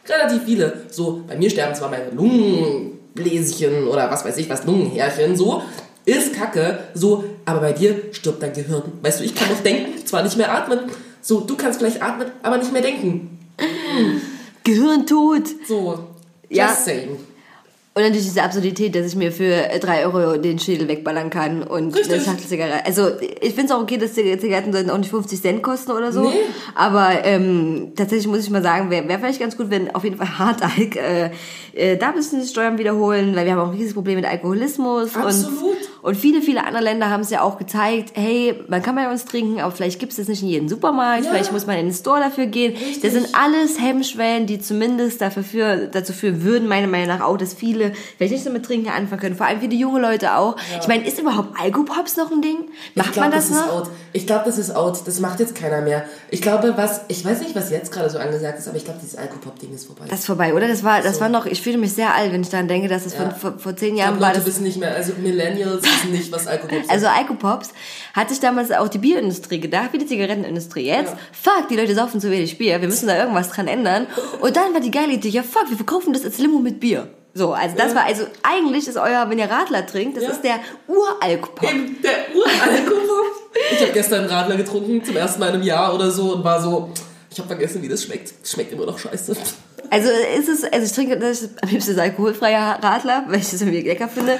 [0.08, 0.82] relativ viele.
[0.90, 5.62] So, bei mir sterben zwar meine Lungenbläschen oder was weiß ich was, Lungenhärchen, so.
[6.04, 8.82] Ist kacke, so, aber bei dir stirbt dein Gehirn.
[9.02, 10.80] Weißt du, ich kann noch denken, zwar nicht mehr atmen.
[11.20, 13.38] So, du kannst vielleicht atmen, aber nicht mehr denken.
[14.64, 15.44] Gehirntod.
[15.68, 15.92] So,
[16.48, 16.68] just Ja.
[16.74, 17.16] saying.
[17.94, 21.62] Und natürlich diese Absurdität, dass ich mir für äh, drei Euro den Schädel wegballern kann
[21.62, 22.14] und Richtig.
[22.14, 22.86] eine Schachtel Zigarette.
[22.86, 26.10] Also ich finde es auch okay, dass Zigaretten sollten auch nicht 50 Cent kosten oder
[26.10, 26.30] so.
[26.30, 26.36] Nee.
[26.74, 30.16] Aber ähm, tatsächlich muss ich mal sagen, wäre wär vielleicht ganz gut, wenn auf jeden
[30.16, 31.32] Fall Hartalk äh,
[31.74, 35.16] äh, da müssen die Steuern wiederholen, weil wir haben auch ein riesiges Problem mit Alkoholismus.
[35.16, 35.62] Absolut.
[35.62, 39.10] Und, und viele, viele andere Länder haben es ja auch gezeigt, hey, man kann bei
[39.10, 41.30] uns trinken, aber vielleicht gibt es das nicht in jedem Supermarkt, Ja.
[41.30, 42.72] vielleicht muss man in den Store dafür gehen.
[42.72, 43.00] Richtig.
[43.02, 47.36] Das sind alles Hemmschwellen, die zumindest dafür für, dazu führen würden, meiner Meinung nach auch,
[47.36, 49.36] dass viele vielleicht nicht so mit Trinken anfangen können.
[49.36, 50.56] Vor allem viele junge Leute auch.
[50.80, 52.58] Ich meine, ist überhaupt Alkopops noch ein Ding?
[52.94, 53.72] Macht ich glaub, man das, das ist noch?
[53.82, 53.90] out.
[54.12, 55.06] Ich glaube, das ist out.
[55.06, 56.04] Das macht jetzt keiner mehr.
[56.30, 58.98] Ich glaube, was, ich weiß nicht, was jetzt gerade so angesagt ist, aber ich glaube,
[59.00, 60.04] dieses Alkopop-Ding ist vorbei.
[60.10, 60.66] Das ist vorbei, oder?
[60.66, 61.20] Das war, das So.
[61.20, 63.30] war noch, ich fühle mich sehr alt, wenn ich daran denke, dass es Ja.
[63.30, 64.28] von, vor, vor zehn Jahren glaube, war.
[64.30, 66.90] Leute Das, wissen nicht mehr, also Millennials wissen nicht, was Alkopop ist.
[66.90, 67.70] also Alkopops
[68.14, 71.12] hat sich damals auch die Bierindustrie gedacht, wie die Zigarettenindustrie jetzt.
[71.12, 71.18] Ja.
[71.32, 74.06] Fuck, die Leute saufen zu wenig Bier, wir müssen da irgendwas dran ändern.
[74.40, 77.08] Und dann war die geile Idee, ja fuck, wir verkaufen das als Limo mit Bier.
[77.34, 77.94] So, also das Ja.
[77.96, 80.30] war, also eigentlich ist euer, wenn ihr Radler trinkt, das Ja.
[80.32, 81.70] ist der Uralkopop.
[82.02, 83.26] Der Uralkopop.
[83.72, 86.60] ich habe gestern Radler getrunken, zum ersten Mal in einem Jahr oder so, und war
[86.60, 86.90] so,
[87.30, 88.34] ich habe vergessen, wie das schmeckt.
[88.46, 89.34] Schmeckt immer noch scheiße.
[89.88, 93.60] Also ist es, also ich trinke das am liebsten das alkoholfreie Radler, weil ich das
[93.62, 94.38] irgendwie lecker finde.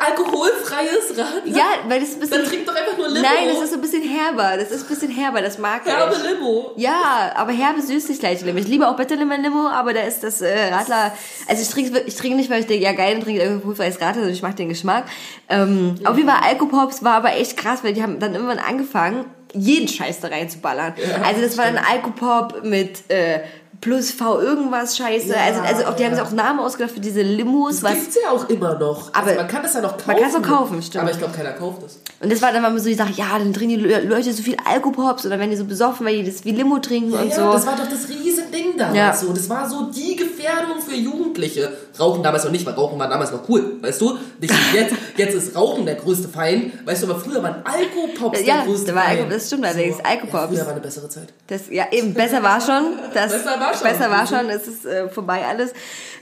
[0.00, 1.56] Alkoholfreies Radler?
[1.56, 2.38] Ja, weil das ist ein bisschen.
[2.38, 3.20] Dann trink doch einfach nur Limo.
[3.22, 4.56] Nein, das ist so ein bisschen herber.
[4.56, 6.22] Das ist ein bisschen herber, das mag Herbe ich.
[6.30, 6.72] Limo.
[6.76, 8.58] Ja, aber herbe süß nicht gleich Limo.
[8.58, 11.12] Ich liebe auch Bitterlimmer Limo, aber da ist das äh, Radler.
[11.48, 13.96] Also ich trinke, ich trinke nicht, weil ich denke, ja geil, dann trinke ich alkoholfreies
[14.00, 15.04] Radler, sondern ich mag den Geschmack.
[15.48, 19.24] Ähm, Auf jeden Fall Alkopops war aber echt krass, weil die haben dann irgendwann angefangen,
[19.54, 20.94] jeden Scheiß da reinzuballern.
[20.96, 23.40] Ja, also das war dann Alkopop mit äh,
[23.82, 25.28] plus V irgendwas Scheiße.
[25.28, 26.18] Ja, also, also auch, die haben ja.
[26.24, 29.12] sich auch Namen ausgedacht für diese Limos, Das gibt's ja auch immer noch.
[29.12, 30.06] Aber also man kann das ja noch kaufen.
[30.06, 31.02] man kann's noch kaufen, stimmt.
[31.02, 31.98] Aber ich glaube, keiner kauft es.
[32.20, 34.42] Und das war dann mal so die Sache, ja, dann trinken die Le- Leute so
[34.42, 37.34] viel Alkopops oder wenn die so besoffen, weil die das wie Limo trinken und ja,
[37.34, 37.52] so.
[37.52, 39.12] das war doch das Riesending damals Ja.
[39.14, 39.32] so.
[39.32, 41.72] Das war so die Gefährdung für Jugendliche.
[41.98, 44.16] Rauchen damals noch nicht, weil Rauchen war damals noch cool, weißt du?
[44.40, 44.94] Nicht jetzt.
[45.16, 46.72] Jetzt ist Rauchen der größte Feind.
[46.86, 49.20] Weißt du, aber früher waren Alkopops Ja, der größte da war Feind.
[49.20, 50.32] Alko- das stimmt allerdings, Alkopops.
[50.32, 51.34] Ja, früher war eine bessere Zeit.
[51.48, 52.94] Das, ja, eben, besser war schon.
[53.12, 53.71] Das, Besser war schon.
[53.80, 55.72] Besser war schon, es ist äh, vorbei alles.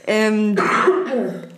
[0.07, 0.55] Ähm,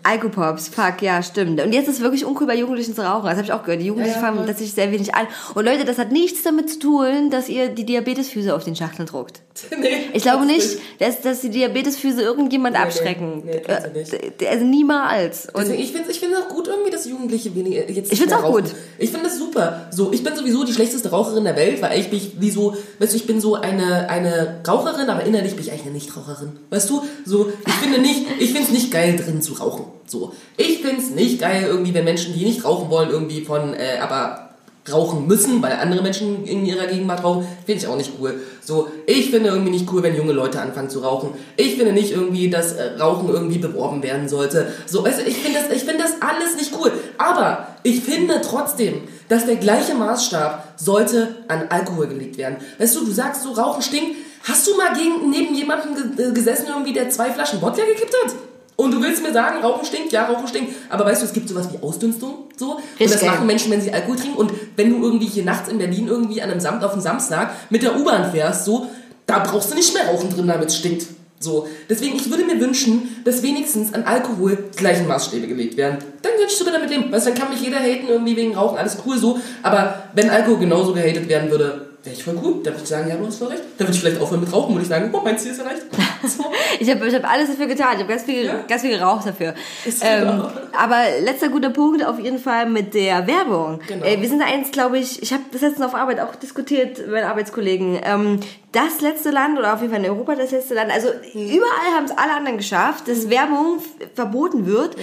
[0.03, 1.61] Alkopops, fuck, ja, stimmt.
[1.61, 3.25] Und jetzt ist es wirklich uncool bei Jugendlichen zu rauchen.
[3.25, 3.81] Das habe ich auch gehört.
[3.81, 5.27] Die Jugendlichen Ja, ja, fangen tatsächlich sehr wenig an.
[5.55, 9.07] Und Leute, das hat nichts damit zu tun, dass ihr die Diabetesfüße auf den Schachteln
[9.07, 9.41] druckt.
[9.79, 13.43] nee, Ich glaube nicht, dass, dass die Diabetesfüße irgendjemand nee, abschrecken.
[13.45, 13.61] nee,
[13.93, 14.13] nicht.
[14.41, 15.45] Äh, Also niemals.
[15.53, 18.19] Und Deswegen, ich finde es ich find's auch gut irgendwie, dass Jugendliche weniger jetzt Ich
[18.19, 18.63] find's mehr auch rauchen.
[18.63, 18.71] gut.
[18.97, 19.87] Ich finde das super.
[19.91, 22.75] So, ich bin sowieso die schlechteste Raucherin der Welt, weil eigentlich bin ich wie so,
[22.99, 26.53] weißt du, ich bin so eine, eine Raucherin, aber innerlich bin ich eigentlich eine Nichtraucherin.
[26.71, 27.03] Weißt du?
[27.25, 29.85] So, ich finde nicht, ich finde es nicht geil drin zu rauchen.
[30.05, 30.33] So.
[30.57, 33.99] Ich finde es nicht geil irgendwie, wenn Menschen, die nicht rauchen wollen, irgendwie von, äh,
[34.01, 34.43] aber
[34.91, 38.41] rauchen müssen, weil andere Menschen in ihrer Gegenwart rauchen, finde ich auch nicht cool.
[38.61, 41.29] So, ich finde irgendwie nicht cool, wenn junge Leute anfangen zu rauchen.
[41.55, 44.67] Ich finde nicht irgendwie, dass äh, Rauchen irgendwie beworben werden sollte.
[44.85, 46.91] So, also ich finde das, ich finde das alles nicht cool.
[47.17, 52.57] Aber ich finde trotzdem, dass der gleiche Maßstab sollte an Alkohol gelegt werden.
[52.77, 54.17] Weißt du, du sagst so, Rauchen stinkt.
[54.43, 58.33] Hast du mal gegen, neben jemandem ge gesessen, irgendwie, der zwei Flaschen Wodka gekippt hat?
[58.75, 60.11] Und du willst mir sagen, Rauchen stinkt?
[60.11, 60.73] Ja, Rauchen stinkt.
[60.89, 62.75] Aber weißt du, es gibt sowas wie Ausdünstung, so.
[62.99, 64.37] Und das machen Menschen, wenn sie Alkohol trinken.
[64.37, 67.51] Und wenn du irgendwie hier nachts in Berlin irgendwie an einem Sam auf einem Samstag
[67.69, 68.87] mit der U-Bahn fährst, so,
[69.25, 71.05] da brauchst du nicht mehr rauchen drin, damit es stinkt.
[71.39, 71.67] So.
[71.89, 75.97] Deswegen, ich würde mir wünschen, dass wenigstens an Alkohol gleichen Maßstäbe gelegt werden.
[76.21, 77.11] Dann könnte ich sogar damit leben.
[77.11, 79.39] Weißt du, dann kann mich jeder haten, irgendwie wegen Rauchen, alles cool so.
[79.61, 82.55] Aber wenn Alkohol genauso gehatet werden würde, wäre ich voll cool.
[82.63, 83.63] Dann würde ich sagen, ja, du hast voll recht.
[83.77, 85.83] Dann würde ich vielleicht aufhören mit Rauchen, würde ich sagen, oh, mein Ziel ist erreicht.
[86.25, 86.45] So.
[86.79, 87.95] Ich habe ich hab alles dafür getan.
[87.95, 88.63] Ich habe ganz viel, Ja?
[88.65, 89.53] ganz viel geraucht dafür.
[90.01, 90.41] Ähm,
[90.71, 93.81] aber letzter guter Punkt auf jeden Fall mit der Werbung.
[93.85, 94.05] Genau.
[94.05, 97.09] Äh, wir sind eins, glaube ich, ich habe das letztens auf Arbeit auch diskutiert mit
[97.11, 97.99] meinen Arbeitskollegen.
[98.05, 98.39] Ähm,
[98.71, 100.91] das letzte Land oder auf jeden Fall in Europa das letzte Land.
[100.93, 104.95] Also überall haben es alle anderen geschafft, dass Werbung f- verboten wird.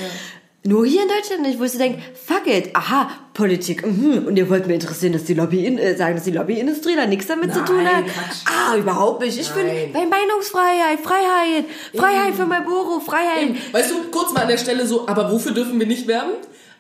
[0.63, 4.27] Nur hier in Deutschland nicht, wo ich so denke, fuck it, aha, Politik, mhm.
[4.27, 7.29] und ihr wollt mir interessieren, dass die Lobby, äh, sagen, dass die Lobbyindustrie da nichts
[7.29, 8.05] damit zu tun hat?
[8.05, 8.45] Nein, Quatsch.
[8.45, 9.41] Ah, überhaupt nicht.
[9.41, 9.65] Ich Nein.
[9.65, 13.55] bin bei Meinungsfreiheit, Freiheit, Freiheit für mein Boro, Freiheit.
[13.73, 16.33] Weißt du, kurz mal an der Stelle so, aber wofür dürfen wir nicht werben?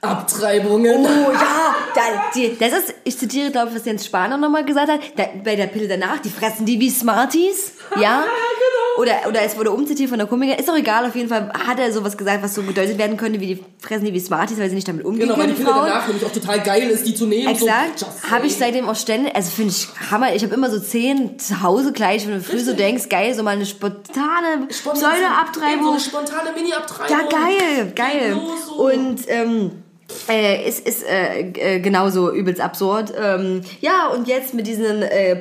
[0.02, 1.04] Abtreibungen.
[1.06, 2.00] Oh ja, da,
[2.34, 5.24] die, das ist, ich zitiere, glaube ich, was Jens Spahn auch nochmal gesagt hat, da,
[5.44, 8.22] bei der Pille danach, die fressen die wie Smarties, ja.
[8.24, 9.02] genau.
[9.02, 11.78] Oder, oder es wurde umzitiert von der Komikerin, ist auch egal, auf jeden Fall hat
[11.78, 14.68] er sowas gesagt, was so gedeutet werden könnte, wie die fressen die wie Smarties, weil
[14.68, 15.86] sie nicht damit umgehen Genau, weil die Pille Frauen.
[15.86, 17.48] danach nämlich auch total geil ist, die zu nehmen.
[17.48, 17.98] Exakt.
[18.00, 20.34] So, Habe ich seitdem auch ständig, also finde ich Hammer.
[20.34, 23.42] Ich habe immer so zehn zu Hause gleich, wenn du früh so denkst, geil, so
[23.42, 25.90] mal eine spontane Spontan- So Pseudo-Abtreibung.
[25.92, 27.16] eine spontane Mini-Abtreibung.
[27.16, 28.30] Ja, geil, geil.
[28.32, 28.72] Los, so.
[28.74, 29.70] Und ähm,
[30.28, 33.12] äh, ist, ist äh, äh, genauso übelst absurd.
[33.18, 35.36] Ähm, ja, und jetzt mit diesen äh,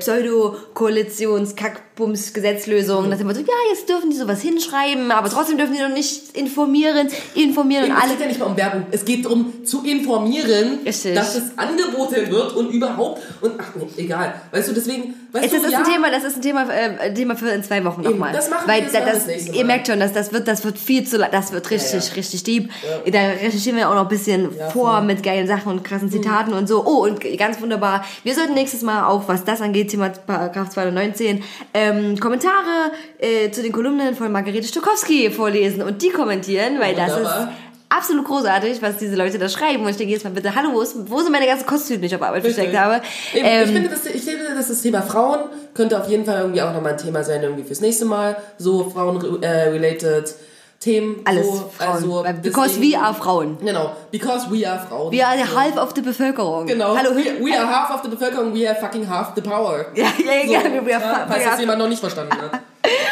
[1.99, 5.89] Pseudo-Koalitions-Kackbums-Gesetzlösungen, nach dem Motto, ja, jetzt dürfen die sowas hinschreiben, aber trotzdem dürfen die noch
[5.89, 8.11] nicht informieren, informieren und Es alle.
[8.11, 8.85] geht ja nicht mal um Werbung.
[8.91, 11.15] Es geht darum, zu informieren, Richtig.
[11.15, 13.21] dass es angeboten wird und überhaupt.
[13.41, 14.33] Und ach nee, egal.
[14.51, 16.67] Weißt du, deswegen, weißt Es du, ist, das ja, ein Thema, das ist ein Thema,
[16.69, 18.33] äh, Thema für in zwei Wochen nochmal.
[18.33, 20.63] das machen Weil wir jetzt da- das, das ihr merkt schon, dass das wird, das
[20.63, 22.13] wird viel zu, das wird richtig, Ja, ja.
[22.15, 22.69] richtig deep.
[23.11, 26.67] Da recherchieren wir auch noch ein bisschen vor mit geilen Sachen und krassen Zitaten und
[26.67, 26.85] so.
[26.85, 28.03] Oh, und ganz wunderbar.
[28.23, 31.43] Wir sollten nächstes Mal auch, was das angeht, Thema Paragraph 219,
[31.89, 37.11] ähm, Kommentare äh, zu den Kolumnen von Margarete Stokowski vorlesen und die kommentieren, weil das
[37.11, 37.51] ist Wunderbar.
[37.89, 39.83] absolut großartig, was diese Leute da schreiben.
[39.83, 42.05] Und ich denke jetzt mal bitte, hallo, wo, ist, wo sind meine ganzen Kostüme, die
[42.07, 43.01] ich auf Arbeit versteckt habe?
[43.33, 45.39] Eben, Ähm, ich, finde, das, ich finde, dass das Thema Frauen
[45.73, 48.37] könnte auf jeden Fall irgendwie auch nochmal ein Thema sein, irgendwie fürs nächste Mal.
[48.57, 50.33] So Frauen-related
[50.79, 51.17] Themen.
[51.25, 51.89] alles so, Frauen.
[51.91, 53.57] Also, Because deswegen- we are Frauen.
[53.59, 55.11] Genau, because we are Frauen.
[55.11, 55.57] We are So.
[55.57, 56.67] half of the Bevölkerung.
[56.67, 57.11] Genau, Hallo.
[57.15, 59.87] we, we are half of the Bevölkerung, we have fucking half the power.
[59.95, 62.61] Ja, ja, ja, we are ja, fa- falls das jemand noch nicht verstanden hat.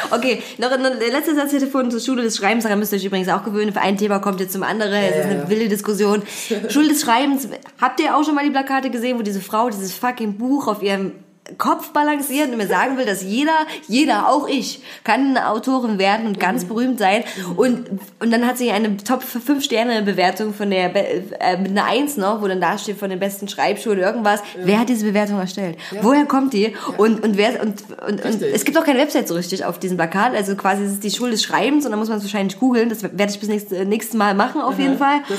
[0.10, 2.64] Okay, noch ein letzter Satz hier von zur Schule des Schreibens.
[2.64, 3.74] Daran müsst ihr euch übrigens auch gewöhnen.
[3.74, 4.94] Für ein Thema kommt jetzt zum anderen.
[4.94, 6.24] es ist eine wilde Diskussion.
[6.70, 7.50] Schule des Schreibens.
[7.80, 10.82] Habt ihr auch schon mal die Plakate gesehen, wo diese Frau dieses fucking Buch auf
[10.82, 11.12] ihrem
[11.58, 16.28] Kopf balanciert und mir sagen will, dass jeder, jeder, auch ich, kann eine Autorin werden
[16.28, 17.24] und ganz berühmt sein.
[17.56, 17.90] Und,
[18.20, 22.18] und dann hat sie eine Top 5 Sterne Bewertung von der, äh, mit einer 1
[22.18, 24.42] noch, wo dann da steht von den besten Schreibschulen oder irgendwas.
[24.58, 25.78] Wer hat diese Bewertung erstellt?
[26.02, 26.76] Woher kommt die?
[26.98, 29.98] Und, und wer, und, und, und es gibt auch keine Website so richtig auf diesem
[29.98, 30.36] Plakat.
[30.36, 32.90] Also quasi ist es die Schule des Schreibens und dann muss man es wahrscheinlich googeln.
[32.90, 35.18] Das werde ich bis nächste, nächstes Mal machen, auf jeden Fall.
[35.30, 35.36] Ja.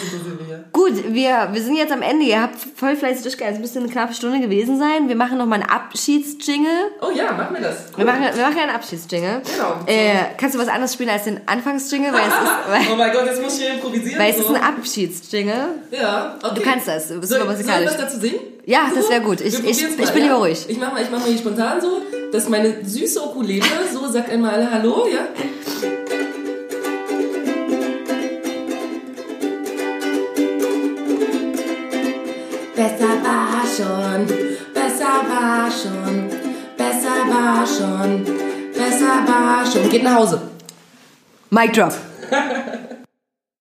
[0.73, 2.25] Gut, wir, wir sind jetzt am Ende.
[2.25, 3.57] Ihr habt voll fleißig durchgehalten.
[3.57, 5.09] Es müsste eine knappe Stunde gewesen sein.
[5.09, 6.92] Wir machen noch mal einen Abschiedsjingle.
[7.03, 7.76] Oh ja, machen wir das.
[7.96, 9.42] Wir machen, wir machen einen Abschiedsjingle.
[9.44, 9.74] Genau.
[9.86, 12.12] Äh, kannst du was anderes spielen als den Anfangsjingle?
[12.12, 12.34] Weil es ist,
[12.68, 14.18] Oh weil, mein Gott, jetzt muss ich hier improvisieren.
[14.20, 14.55] weil es ist so.
[14.55, 15.68] ein Abschiedsjingle.
[15.90, 16.55] Ja, okay.
[16.55, 17.90] Du kannst das, du bist soll, super soll ich musikalisch.
[17.90, 18.38] was dazu singen?
[18.64, 19.40] Ja, das wär gut.
[19.40, 20.28] Ich- ich- probieren's ich mal, bin ja?
[20.28, 20.64] lieber ruhig.
[20.68, 22.01] Ich mach mal, ich mach mal hier spontan so,
[22.32, 25.26] dass meine süße Ukulele so sagt einmal alle Hallo, ja?
[32.74, 34.26] Besser war schon,
[35.09, 36.29] besser war schon,
[36.77, 38.25] besser war schon,
[38.73, 39.89] besser war schon.
[39.89, 40.43] Geht nach Hause.
[41.51, 41.95] Mic drop.